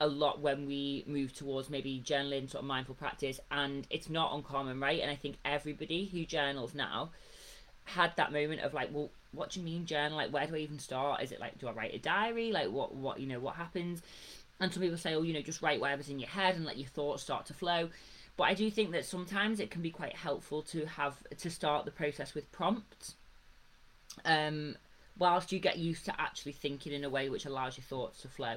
a 0.00 0.06
lot 0.06 0.40
when 0.40 0.66
we 0.66 1.04
move 1.06 1.34
towards 1.34 1.68
maybe 1.68 2.02
journaling 2.04 2.50
sort 2.50 2.62
of 2.62 2.66
mindful 2.66 2.94
practice 2.94 3.38
and 3.50 3.86
it's 3.90 4.08
not 4.08 4.34
uncommon 4.34 4.80
right? 4.80 5.00
And 5.00 5.10
i 5.10 5.14
think 5.14 5.36
everybody 5.44 6.06
who 6.06 6.24
journals 6.24 6.74
now 6.74 7.10
had 7.84 8.16
that 8.16 8.32
moment 8.32 8.62
of 8.62 8.72
like 8.74 8.90
well 8.92 9.10
what 9.32 9.50
do 9.50 9.60
you 9.60 9.64
mean 9.64 9.86
journal? 9.86 10.16
Like 10.16 10.32
where 10.32 10.46
do 10.46 10.54
i 10.54 10.58
even 10.58 10.78
start? 10.78 11.22
Is 11.22 11.32
it 11.32 11.40
like 11.40 11.58
do 11.58 11.68
i 11.68 11.72
write 11.72 11.94
a 11.94 11.98
diary? 11.98 12.50
Like 12.52 12.70
what 12.70 12.94
what 12.94 13.20
you 13.20 13.26
know 13.26 13.40
what 13.40 13.56
happens? 13.56 14.02
And 14.58 14.72
some 14.72 14.82
people 14.82 14.98
say 14.98 15.14
oh 15.14 15.22
you 15.22 15.32
know 15.32 15.42
just 15.42 15.62
write 15.62 15.80
whatever's 15.80 16.08
in 16.08 16.18
your 16.18 16.28
head 16.28 16.56
and 16.56 16.64
let 16.64 16.78
your 16.78 16.88
thoughts 16.88 17.22
start 17.22 17.46
to 17.46 17.54
flow. 17.54 17.90
But 18.36 18.44
i 18.44 18.54
do 18.54 18.70
think 18.70 18.92
that 18.92 19.04
sometimes 19.04 19.60
it 19.60 19.70
can 19.70 19.82
be 19.82 19.90
quite 19.90 20.16
helpful 20.16 20.62
to 20.62 20.86
have 20.86 21.16
to 21.36 21.50
start 21.50 21.84
the 21.84 21.90
process 21.90 22.34
with 22.34 22.50
prompts 22.52 23.16
um 24.24 24.76
whilst 25.18 25.52
you 25.52 25.58
get 25.58 25.78
used 25.78 26.06
to 26.06 26.20
actually 26.20 26.52
thinking 26.52 26.92
in 26.92 27.04
a 27.04 27.10
way 27.10 27.28
which 27.28 27.44
allows 27.44 27.76
your 27.76 27.84
thoughts 27.84 28.22
to 28.22 28.28
flow. 28.28 28.56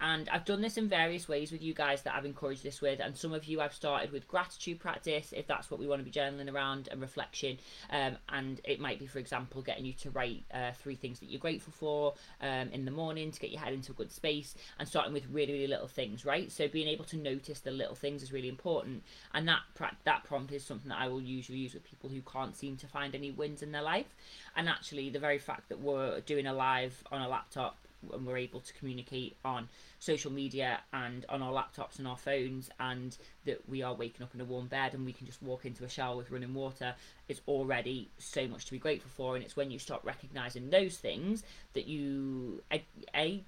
And 0.00 0.28
I've 0.28 0.44
done 0.44 0.60
this 0.60 0.76
in 0.76 0.88
various 0.88 1.28
ways 1.28 1.50
with 1.52 1.62
you 1.62 1.72
guys 1.72 2.02
that 2.02 2.14
I've 2.14 2.26
encouraged 2.26 2.62
this 2.62 2.80
with. 2.80 3.00
And 3.00 3.16
some 3.16 3.32
of 3.32 3.44
you 3.44 3.60
I've 3.60 3.72
started 3.72 4.12
with 4.12 4.28
gratitude 4.28 4.80
practice, 4.80 5.32
if 5.34 5.46
that's 5.46 5.70
what 5.70 5.80
we 5.80 5.86
want 5.86 6.00
to 6.00 6.04
be 6.04 6.10
journaling 6.10 6.52
around, 6.52 6.88
and 6.90 7.00
reflection. 7.00 7.58
Um, 7.90 8.16
and 8.28 8.60
it 8.64 8.80
might 8.80 8.98
be, 8.98 9.06
for 9.06 9.18
example, 9.18 9.62
getting 9.62 9.84
you 9.84 9.92
to 9.94 10.10
write 10.10 10.44
uh, 10.52 10.72
three 10.72 10.96
things 10.96 11.20
that 11.20 11.26
you're 11.26 11.40
grateful 11.40 11.72
for 11.72 12.14
um, 12.40 12.68
in 12.70 12.84
the 12.84 12.90
morning 12.90 13.30
to 13.30 13.40
get 13.40 13.50
your 13.50 13.60
head 13.60 13.72
into 13.72 13.92
a 13.92 13.94
good 13.94 14.12
space, 14.12 14.54
and 14.78 14.86
starting 14.86 15.12
with 15.12 15.26
really, 15.30 15.52
really 15.52 15.66
little 15.68 15.88
things, 15.88 16.24
right? 16.24 16.50
So 16.50 16.68
being 16.68 16.88
able 16.88 17.04
to 17.06 17.16
notice 17.16 17.60
the 17.60 17.70
little 17.70 17.94
things 17.94 18.22
is 18.22 18.32
really 18.32 18.48
important. 18.48 19.02
And 19.32 19.48
that 19.48 19.60
that 20.04 20.24
prompt 20.24 20.52
is 20.52 20.64
something 20.64 20.88
that 20.88 21.00
I 21.00 21.08
will 21.08 21.22
usually 21.22 21.58
use 21.58 21.74
with 21.74 21.84
people 21.84 22.10
who 22.10 22.20
can't 22.20 22.56
seem 22.56 22.76
to 22.78 22.86
find 22.86 23.14
any 23.14 23.30
wins 23.30 23.62
in 23.62 23.72
their 23.72 23.82
life. 23.82 24.14
And 24.56 24.68
actually, 24.68 25.10
the 25.10 25.18
very 25.18 25.38
fact 25.38 25.68
that 25.68 25.80
we're 25.80 26.20
doing 26.20 26.46
a 26.46 26.52
live 26.52 27.02
on 27.10 27.22
a 27.22 27.28
laptop 27.28 27.76
and 28.12 28.26
we're 28.26 28.36
able 28.36 28.60
to 28.60 28.72
communicate 28.74 29.36
on 29.44 29.68
social 29.98 30.30
media 30.30 30.80
and 30.92 31.24
on 31.28 31.42
our 31.42 31.52
laptops 31.52 31.98
and 31.98 32.06
our 32.06 32.16
phones 32.16 32.70
and 32.80 33.16
that 33.44 33.68
we 33.68 33.82
are 33.82 33.94
waking 33.94 34.22
up 34.22 34.34
in 34.34 34.40
a 34.40 34.44
warm 34.44 34.66
bed 34.66 34.94
and 34.94 35.04
we 35.04 35.12
can 35.12 35.26
just 35.26 35.42
walk 35.42 35.64
into 35.64 35.84
a 35.84 35.88
shower 35.88 36.16
with 36.16 36.30
running 36.30 36.54
water 36.54 36.94
is 37.28 37.40
already 37.48 38.08
so 38.18 38.46
much 38.46 38.66
to 38.66 38.72
be 38.72 38.78
grateful 38.78 39.10
for. 39.14 39.34
And 39.34 39.44
it's 39.44 39.56
when 39.56 39.70
you 39.70 39.78
start 39.78 40.02
recognizing 40.04 40.70
those 40.70 40.96
things 40.96 41.42
that 41.72 41.86
you 41.86 42.62
a, 42.72 42.84
a 43.14 43.42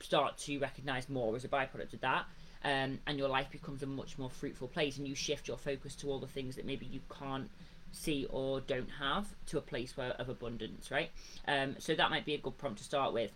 start 0.00 0.38
to 0.38 0.58
recognize 0.58 1.08
more 1.08 1.36
as 1.36 1.44
a 1.44 1.48
byproduct 1.48 1.92
of 1.92 2.00
that 2.00 2.24
um, 2.64 2.98
and 3.06 3.18
your 3.18 3.28
life 3.28 3.50
becomes 3.50 3.82
a 3.82 3.86
much 3.86 4.18
more 4.18 4.30
fruitful 4.30 4.68
place 4.68 4.98
and 4.98 5.06
you 5.06 5.14
shift 5.14 5.48
your 5.48 5.56
focus 5.56 5.94
to 5.96 6.08
all 6.08 6.18
the 6.18 6.26
things 6.26 6.56
that 6.56 6.64
maybe 6.64 6.86
you 6.86 7.00
can't 7.18 7.50
see 7.92 8.26
or 8.30 8.60
don't 8.60 8.88
have 8.98 9.26
to 9.46 9.58
a 9.58 9.60
place 9.60 9.96
where, 9.96 10.10
of 10.12 10.28
abundance 10.28 10.90
right? 10.90 11.10
Um, 11.46 11.76
so 11.78 11.94
that 11.94 12.10
might 12.10 12.24
be 12.24 12.34
a 12.34 12.38
good 12.38 12.56
prompt 12.58 12.78
to 12.78 12.84
start 12.84 13.12
with 13.12 13.32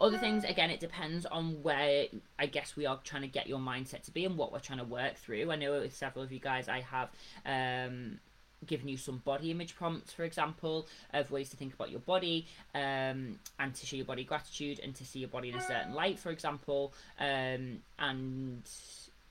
other 0.00 0.18
things, 0.18 0.44
again, 0.44 0.70
it 0.70 0.80
depends 0.80 1.26
on 1.26 1.62
where 1.62 2.06
I 2.38 2.46
guess 2.46 2.76
we 2.76 2.86
are 2.86 2.98
trying 3.04 3.22
to 3.22 3.28
get 3.28 3.46
your 3.46 3.58
mindset 3.58 4.02
to 4.04 4.10
be 4.10 4.24
and 4.24 4.36
what 4.36 4.52
we're 4.52 4.58
trying 4.58 4.80
to 4.80 4.84
work 4.84 5.16
through. 5.16 5.50
I 5.50 5.56
know 5.56 5.80
with 5.80 5.94
several 5.94 6.24
of 6.24 6.32
you 6.32 6.40
guys, 6.40 6.68
I 6.68 6.80
have 6.80 7.10
um, 7.46 8.18
given 8.66 8.88
you 8.88 8.96
some 8.96 9.18
body 9.18 9.50
image 9.50 9.76
prompts, 9.76 10.12
for 10.12 10.24
example, 10.24 10.86
of 11.12 11.30
ways 11.30 11.50
to 11.50 11.56
think 11.56 11.74
about 11.74 11.90
your 11.90 12.00
body 12.00 12.46
um, 12.74 13.38
and 13.58 13.74
to 13.74 13.86
show 13.86 13.96
your 13.96 14.06
body 14.06 14.24
gratitude 14.24 14.80
and 14.82 14.94
to 14.96 15.04
see 15.04 15.20
your 15.20 15.28
body 15.28 15.50
in 15.50 15.54
a 15.54 15.62
certain 15.62 15.94
light, 15.94 16.18
for 16.18 16.30
example, 16.30 16.92
um, 17.20 17.78
and 17.98 18.62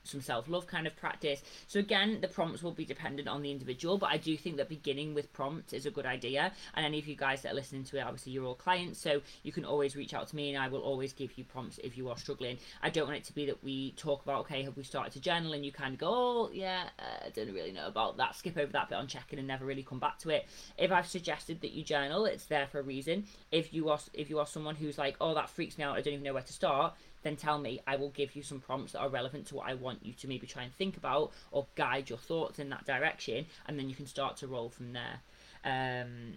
some 0.04 0.22
self 0.22 0.48
love 0.48 0.68
kind 0.68 0.88
of 0.88 0.96
practice. 0.96 1.42
So 1.68 1.80
again, 1.80 2.20
the 2.22 2.28
prompts 2.28 2.62
will 2.62 2.72
be 2.72 2.86
dependent 2.86 3.28
on 3.28 3.42
the 3.42 3.52
individual, 3.52 3.98
but 3.98 4.10
I 4.10 4.18
do 4.18 4.36
think 4.38 4.58
that 4.58 4.70
beginning 4.70 5.14
with 5.14 5.32
prompts 5.34 5.74
is 5.74 5.86
a 5.86 5.92
good 5.92 6.06
idea. 6.06 6.52
And 6.74 6.86
any 6.86 7.00
of 7.00 7.08
you 7.08 7.16
guys 7.16 7.42
that 7.42 7.54
are 7.54 7.56
listening 7.56 7.84
to 7.86 7.98
it, 7.98 8.02
obviously 8.02 8.34
you're 8.34 8.46
all 8.46 8.56
clients, 8.56 9.00
so 9.00 9.22
you 9.44 9.52
can 9.52 9.66
always 9.66 9.96
reach 9.96 10.14
out 10.14 10.28
to 10.28 10.36
me, 10.36 10.54
and 10.54 10.62
I 10.62 10.68
will 10.68 10.82
always 10.82 11.14
give 11.14 11.38
you 11.38 11.44
prompts 11.44 11.80
if 11.80 11.98
you 11.98 12.10
are 12.10 12.18
struggling. 12.18 12.58
I 12.82 12.90
don't 12.90 13.08
want 13.08 13.18
it 13.18 13.24
to 13.26 13.34
be 13.34 13.46
that 13.46 13.64
we 13.64 13.92
talk 13.92 14.24
about 14.24 14.42
okay, 14.42 14.64
have 14.64 14.76
we 14.76 14.84
started 14.84 15.14
to 15.14 15.20
journal, 15.20 15.54
and 15.54 15.66
you 15.66 15.72
kind 15.72 15.94
of 15.94 16.00
go, 16.00 16.10
oh 16.10 16.50
yeah, 16.54 16.90
uh, 17.00 17.26
I 17.26 17.30
don't 17.30 17.54
really 17.54 17.72
know 17.72 17.88
about 17.88 18.18
that. 18.18 18.36
Skip 18.36 18.58
over 18.58 18.72
that 18.74 18.90
bit 18.90 18.98
on 18.98 19.08
checking 19.08 19.40
and 19.40 19.48
never 19.48 19.66
really 19.66 19.84
come 19.84 20.00
back 20.00 20.20
to 20.20 20.30
it. 20.30 20.48
If 20.78 20.92
I've 20.92 21.08
suggested 21.08 21.62
that 21.62 21.72
you 21.72 21.84
journal, 21.84 22.26
it's 22.26 22.46
there 22.46 22.68
for 22.68 22.80
a 22.80 22.84
reason. 22.84 23.26
If 23.52 23.74
you 23.74 23.90
are 23.90 24.00
if 24.14 24.30
you 24.30 24.40
are 24.40 24.48
someone 24.48 24.76
who's 24.76 24.98
like, 24.98 25.16
oh 25.22 25.34
that 25.34 25.50
freaks 25.50 25.78
me 25.78 25.84
out, 25.84 25.96
I 25.96 26.02
don't 26.02 26.14
even 26.14 26.24
know 26.24 26.34
where 26.34 26.44
to 26.44 26.54
start 26.54 26.94
then 27.24 27.36
tell 27.36 27.58
me. 27.58 27.80
I 27.88 27.96
will 27.96 28.10
give 28.10 28.36
you 28.36 28.44
some 28.44 28.60
prompts 28.60 28.94
that 28.94 29.00
are 29.00 29.10
relevant 29.10 29.48
to 29.48 29.56
what 29.56 29.68
I 29.68 29.74
want 29.74 30.06
you 30.06 30.14
to 30.14 30.28
maybe 30.28 30.48
try 30.48 30.64
and 30.64 30.74
think 30.74 30.98
about 30.98 31.32
or 31.52 31.66
guide 31.76 32.10
your 32.10 32.20
thoughts 32.20 32.60
in 32.60 32.70
that 32.70 32.86
direction, 32.86 33.46
and 33.68 33.78
then 33.78 33.90
you 33.90 33.96
can 33.96 34.08
start 34.08 34.38
to 34.38 34.48
roll 34.48 34.70
from 34.70 34.94
there. 34.94 35.20
Um, 35.66 36.34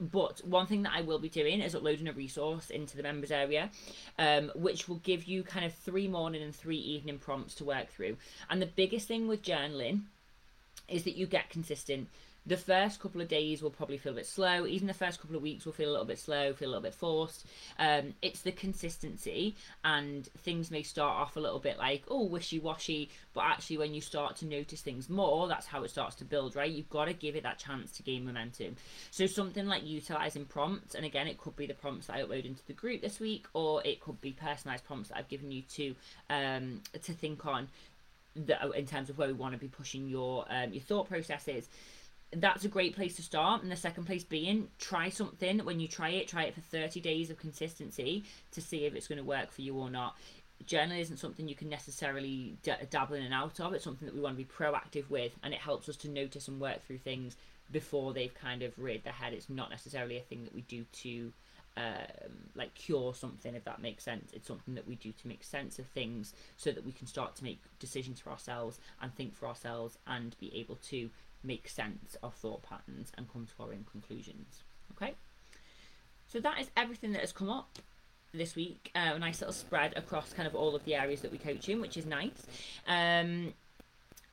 but 0.00 0.42
one 0.46 0.66
thing 0.66 0.82
that 0.84 0.94
I 0.94 1.02
will 1.02 1.18
be 1.18 1.28
doing 1.28 1.60
is 1.60 1.74
uploading 1.74 2.08
a 2.08 2.12
resource 2.12 2.70
into 2.70 2.96
the 2.96 3.02
members 3.02 3.30
area, 3.30 3.70
um, 4.18 4.50
which 4.54 4.88
will 4.88 4.96
give 4.96 5.24
you 5.24 5.42
kind 5.42 5.66
of 5.66 5.74
three 5.74 6.08
morning 6.08 6.42
and 6.42 6.54
three 6.54 6.78
evening 6.78 7.18
prompts 7.18 7.54
to 7.56 7.64
work 7.64 7.90
through. 7.90 8.16
And 8.48 8.62
the 8.62 8.66
biggest 8.66 9.06
thing 9.06 9.28
with 9.28 9.42
journaling 9.42 10.04
is 10.88 11.04
that 11.04 11.16
you 11.16 11.26
get 11.26 11.50
consistent 11.50 12.08
the 12.46 12.56
first 12.56 13.00
couple 13.00 13.20
of 13.20 13.28
days 13.28 13.62
will 13.62 13.70
probably 13.70 13.98
feel 13.98 14.12
a 14.12 14.16
bit 14.16 14.26
slow. 14.26 14.66
Even 14.66 14.88
the 14.88 14.94
first 14.94 15.20
couple 15.20 15.36
of 15.36 15.42
weeks 15.42 15.66
will 15.66 15.72
feel 15.72 15.90
a 15.90 15.92
little 15.92 16.06
bit 16.06 16.18
slow, 16.18 16.52
feel 16.52 16.68
a 16.68 16.70
little 16.70 16.82
bit 16.82 16.94
forced. 16.94 17.46
Um, 17.78 18.14
it's 18.22 18.40
the 18.40 18.52
consistency, 18.52 19.56
and 19.84 20.26
things 20.38 20.70
may 20.70 20.82
start 20.82 21.16
off 21.16 21.36
a 21.36 21.40
little 21.40 21.58
bit 21.58 21.78
like, 21.78 22.04
oh, 22.08 22.24
wishy 22.24 22.58
washy, 22.58 23.10
but 23.34 23.44
actually, 23.44 23.78
when 23.78 23.94
you 23.94 24.00
start 24.00 24.36
to 24.36 24.46
notice 24.46 24.80
things 24.80 25.08
more, 25.10 25.48
that's 25.48 25.66
how 25.66 25.84
it 25.84 25.90
starts 25.90 26.16
to 26.16 26.24
build, 26.24 26.56
right? 26.56 26.70
You've 26.70 26.90
got 26.90 27.04
to 27.06 27.12
give 27.12 27.36
it 27.36 27.42
that 27.42 27.58
chance 27.58 27.92
to 27.92 28.02
gain 28.02 28.24
momentum. 28.24 28.76
So, 29.10 29.26
something 29.26 29.66
like 29.66 29.84
utilizing 29.84 30.46
prompts, 30.46 30.94
and 30.94 31.04
again, 31.04 31.26
it 31.26 31.38
could 31.38 31.56
be 31.56 31.66
the 31.66 31.74
prompts 31.74 32.06
that 32.06 32.16
I 32.16 32.22
upload 32.22 32.46
into 32.46 32.64
the 32.66 32.72
group 32.72 33.02
this 33.02 33.20
week, 33.20 33.46
or 33.52 33.82
it 33.84 34.00
could 34.00 34.20
be 34.20 34.32
personalized 34.32 34.84
prompts 34.84 35.10
that 35.10 35.18
I've 35.18 35.28
given 35.28 35.52
you 35.52 35.62
to 35.74 35.94
um, 36.30 36.80
to 37.02 37.12
think 37.12 37.44
on. 37.44 37.68
In 38.36 38.86
terms 38.86 39.10
of 39.10 39.18
where 39.18 39.26
we 39.26 39.34
want 39.34 39.54
to 39.54 39.58
be 39.58 39.66
pushing 39.66 40.08
your 40.08 40.46
um, 40.48 40.72
your 40.72 40.82
thought 40.82 41.08
processes 41.08 41.68
that's 42.32 42.64
a 42.64 42.68
great 42.68 42.94
place 42.94 43.16
to 43.16 43.22
start. 43.22 43.62
And 43.62 43.70
the 43.70 43.76
second 43.76 44.04
place 44.04 44.24
being 44.24 44.68
try 44.78 45.08
something. 45.08 45.58
When 45.60 45.80
you 45.80 45.88
try 45.88 46.10
it, 46.10 46.28
try 46.28 46.44
it 46.44 46.54
for 46.54 46.60
30 46.60 47.00
days 47.00 47.30
of 47.30 47.38
consistency 47.38 48.24
to 48.52 48.60
see 48.60 48.84
if 48.84 48.94
it's 48.94 49.08
going 49.08 49.18
to 49.18 49.24
work 49.24 49.50
for 49.50 49.62
you 49.62 49.76
or 49.76 49.90
not. 49.90 50.16
Journaling 50.64 51.00
isn't 51.00 51.16
something 51.16 51.48
you 51.48 51.54
can 51.54 51.70
necessarily 51.70 52.56
d- 52.62 52.72
dabble 52.90 53.14
in 53.14 53.22
and 53.22 53.34
out 53.34 53.58
of. 53.60 53.72
It's 53.72 53.84
something 53.84 54.06
that 54.06 54.14
we 54.14 54.20
want 54.20 54.36
to 54.36 54.44
be 54.44 54.48
proactive 54.48 55.08
with, 55.08 55.32
and 55.42 55.54
it 55.54 55.60
helps 55.60 55.88
us 55.88 55.96
to 55.98 56.08
notice 56.08 56.48
and 56.48 56.60
work 56.60 56.84
through 56.86 56.98
things 56.98 57.36
before 57.72 58.12
they've 58.12 58.34
kind 58.34 58.62
of 58.62 58.78
reared 58.78 59.04
their 59.04 59.12
head. 59.12 59.32
It's 59.32 59.48
not 59.48 59.70
necessarily 59.70 60.18
a 60.18 60.22
thing 60.22 60.44
that 60.44 60.54
we 60.54 60.60
do 60.62 60.84
to 60.84 61.32
um, 61.76 62.50
like 62.54 62.74
cure 62.74 63.14
something, 63.14 63.54
if 63.54 63.64
that 63.64 63.80
makes 63.80 64.04
sense. 64.04 64.32
It's 64.32 64.46
something 64.46 64.74
that 64.74 64.86
we 64.86 64.96
do 64.96 65.12
to 65.12 65.28
make 65.28 65.42
sense 65.42 65.78
of 65.78 65.86
things 65.86 66.34
so 66.56 66.72
that 66.72 66.84
we 66.84 66.92
can 66.92 67.06
start 67.06 67.36
to 67.36 67.44
make 67.44 67.62
decisions 67.78 68.20
for 68.20 68.30
ourselves 68.30 68.80
and 69.00 69.14
think 69.14 69.34
for 69.34 69.46
ourselves 69.46 69.96
and 70.06 70.36
be 70.38 70.54
able 70.54 70.76
to 70.88 71.10
make 71.42 71.68
sense 71.68 72.16
of 72.22 72.34
thought 72.34 72.62
patterns 72.62 73.12
and 73.16 73.30
come 73.32 73.46
to 73.46 73.62
our 73.62 73.70
own 73.70 73.86
conclusions. 73.90 74.62
Okay? 74.92 75.14
So 76.28 76.40
that 76.40 76.60
is 76.60 76.70
everything 76.76 77.12
that 77.12 77.20
has 77.20 77.32
come 77.32 77.50
up 77.50 77.78
this 78.32 78.54
week. 78.54 78.90
Uh, 78.94 79.12
a 79.14 79.18
nice 79.18 79.40
little 79.40 79.52
spread 79.52 79.96
across 79.96 80.32
kind 80.32 80.46
of 80.46 80.54
all 80.54 80.74
of 80.74 80.84
the 80.84 80.94
areas 80.94 81.22
that 81.22 81.32
we 81.32 81.38
coach 81.38 81.68
in, 81.68 81.80
which 81.80 81.96
is 81.96 82.06
nice. 82.06 82.46
Um, 82.86 83.52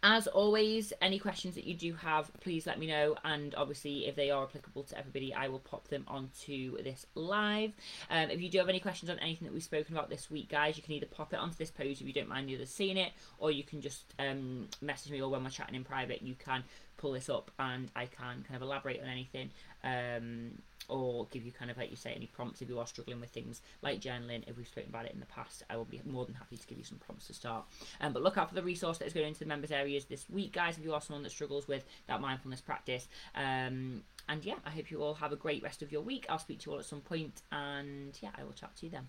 as 0.04 0.28
always, 0.28 0.94
any 1.02 1.18
questions 1.18 1.56
that 1.56 1.64
you 1.64 1.74
do 1.74 1.94
have, 1.94 2.32
please 2.42 2.68
let 2.68 2.78
me 2.78 2.86
know. 2.86 3.16
And 3.24 3.56
obviously, 3.56 4.06
if 4.06 4.16
they 4.16 4.30
are 4.30 4.44
applicable 4.44 4.84
to 4.84 4.98
everybody, 4.98 5.34
I 5.34 5.48
will 5.48 5.60
pop 5.60 5.88
them 5.88 6.06
onto 6.08 6.82
this 6.84 7.08
live. 7.16 7.74
Um, 8.12 8.30
if 8.30 8.40
you 8.40 8.50
do 8.50 8.60
have 8.60 8.70
any 8.70 8.80
questions 8.80 9.10
on 9.10 9.18
anything 9.20 9.48
that 9.48 9.54
we've 9.54 9.64
spoken 9.64 9.96
about 9.96 10.10
this 10.10 10.30
week, 10.30 10.50
guys, 10.50 10.78
you 10.78 10.84
can 10.84 10.94
either 10.94 11.08
pop 11.08 11.34
it 11.34 11.40
onto 11.40 11.58
this 11.58 11.72
post 11.72 12.00
if 12.00 12.08
you 12.08 12.14
don't 12.14 12.30
mind 12.30 12.48
the 12.48 12.56
others 12.56 12.70
seeing 12.70 12.98
it, 12.98 13.12
or 13.40 13.50
you 13.50 13.64
can 13.64 13.82
just 13.82 14.04
um, 14.20 14.68
message 14.82 15.12
me, 15.12 15.20
or 15.20 15.30
when 15.30 15.44
we're 15.44 15.50
chatting 15.50 15.76
in 15.76 15.84
private, 15.84 16.22
you 16.22 16.36
can 16.36 16.64
pull 16.98 17.14
this 17.14 17.30
up 17.30 17.52
and 17.60 17.90
I 17.96 18.06
can 18.06 18.44
kind 18.44 18.56
of 18.56 18.62
elaborate 18.62 19.02
on 19.02 19.08
anything. 19.08 19.52
Um, 19.84 20.60
or 20.90 21.28
give 21.32 21.46
you 21.46 21.52
kind 21.52 21.70
of 21.70 21.78
like 21.78 21.90
you 21.90 21.98
say 21.98 22.14
any 22.14 22.28
prompts 22.28 22.62
if 22.62 22.70
you 22.70 22.80
are 22.80 22.88
struggling 22.88 23.20
with 23.20 23.30
things 23.30 23.62
like 23.82 24.00
journaling. 24.00 24.48
If 24.48 24.58
we've 24.58 24.68
spoken 24.68 24.90
about 24.90 25.06
it 25.06 25.14
in 25.14 25.20
the 25.20 25.26
past 25.26 25.64
i 25.70 25.76
will 25.76 25.86
be 25.86 26.02
more 26.06 26.26
than 26.26 26.36
happy 26.36 26.56
to 26.58 26.68
give 26.68 26.78
you 26.78 26.84
some 26.84 26.98
prompts 26.98 27.28
to 27.28 27.34
start. 27.34 27.66
Um, 28.00 28.14
but 28.14 28.24
look 28.24 28.38
out 28.38 28.50
for 28.50 28.56
the 28.56 28.64
resource 28.64 28.98
that 29.00 29.06
is 29.06 29.14
going 29.14 29.28
into 29.28 29.40
the 29.40 29.46
members 29.46 29.72
areas 29.72 30.06
this 30.06 30.30
week 30.30 30.54
guys 30.54 30.78
if 30.78 30.86
you 30.86 30.94
are 30.94 31.02
someone 31.02 31.24
that 31.24 31.32
struggles 31.32 31.68
with 31.68 31.86
that 32.08 32.22
mindfulness 32.22 32.62
practice. 32.62 33.08
Um, 33.36 34.04
and 34.30 34.44
yeah 34.44 34.56
i 34.66 34.70
hope 34.70 34.92
you 34.92 35.02
all 35.02 35.14
have 35.14 35.32
a 35.32 35.38
great 35.38 35.64
rest 35.64 35.82
of 35.82 35.92
your 35.92 36.02
week. 36.02 36.26
I'll 36.30 36.40
speak 36.40 36.60
to 36.60 36.70
you 36.70 36.74
all 36.74 36.80
at 36.80 36.86
some 36.86 37.02
point 37.02 37.42
and 37.52 38.18
yeah 38.22 38.30
i 38.38 38.44
will 38.44 38.54
chat 38.54 38.76
to 38.78 38.86
you 38.86 38.92
then 38.92 39.08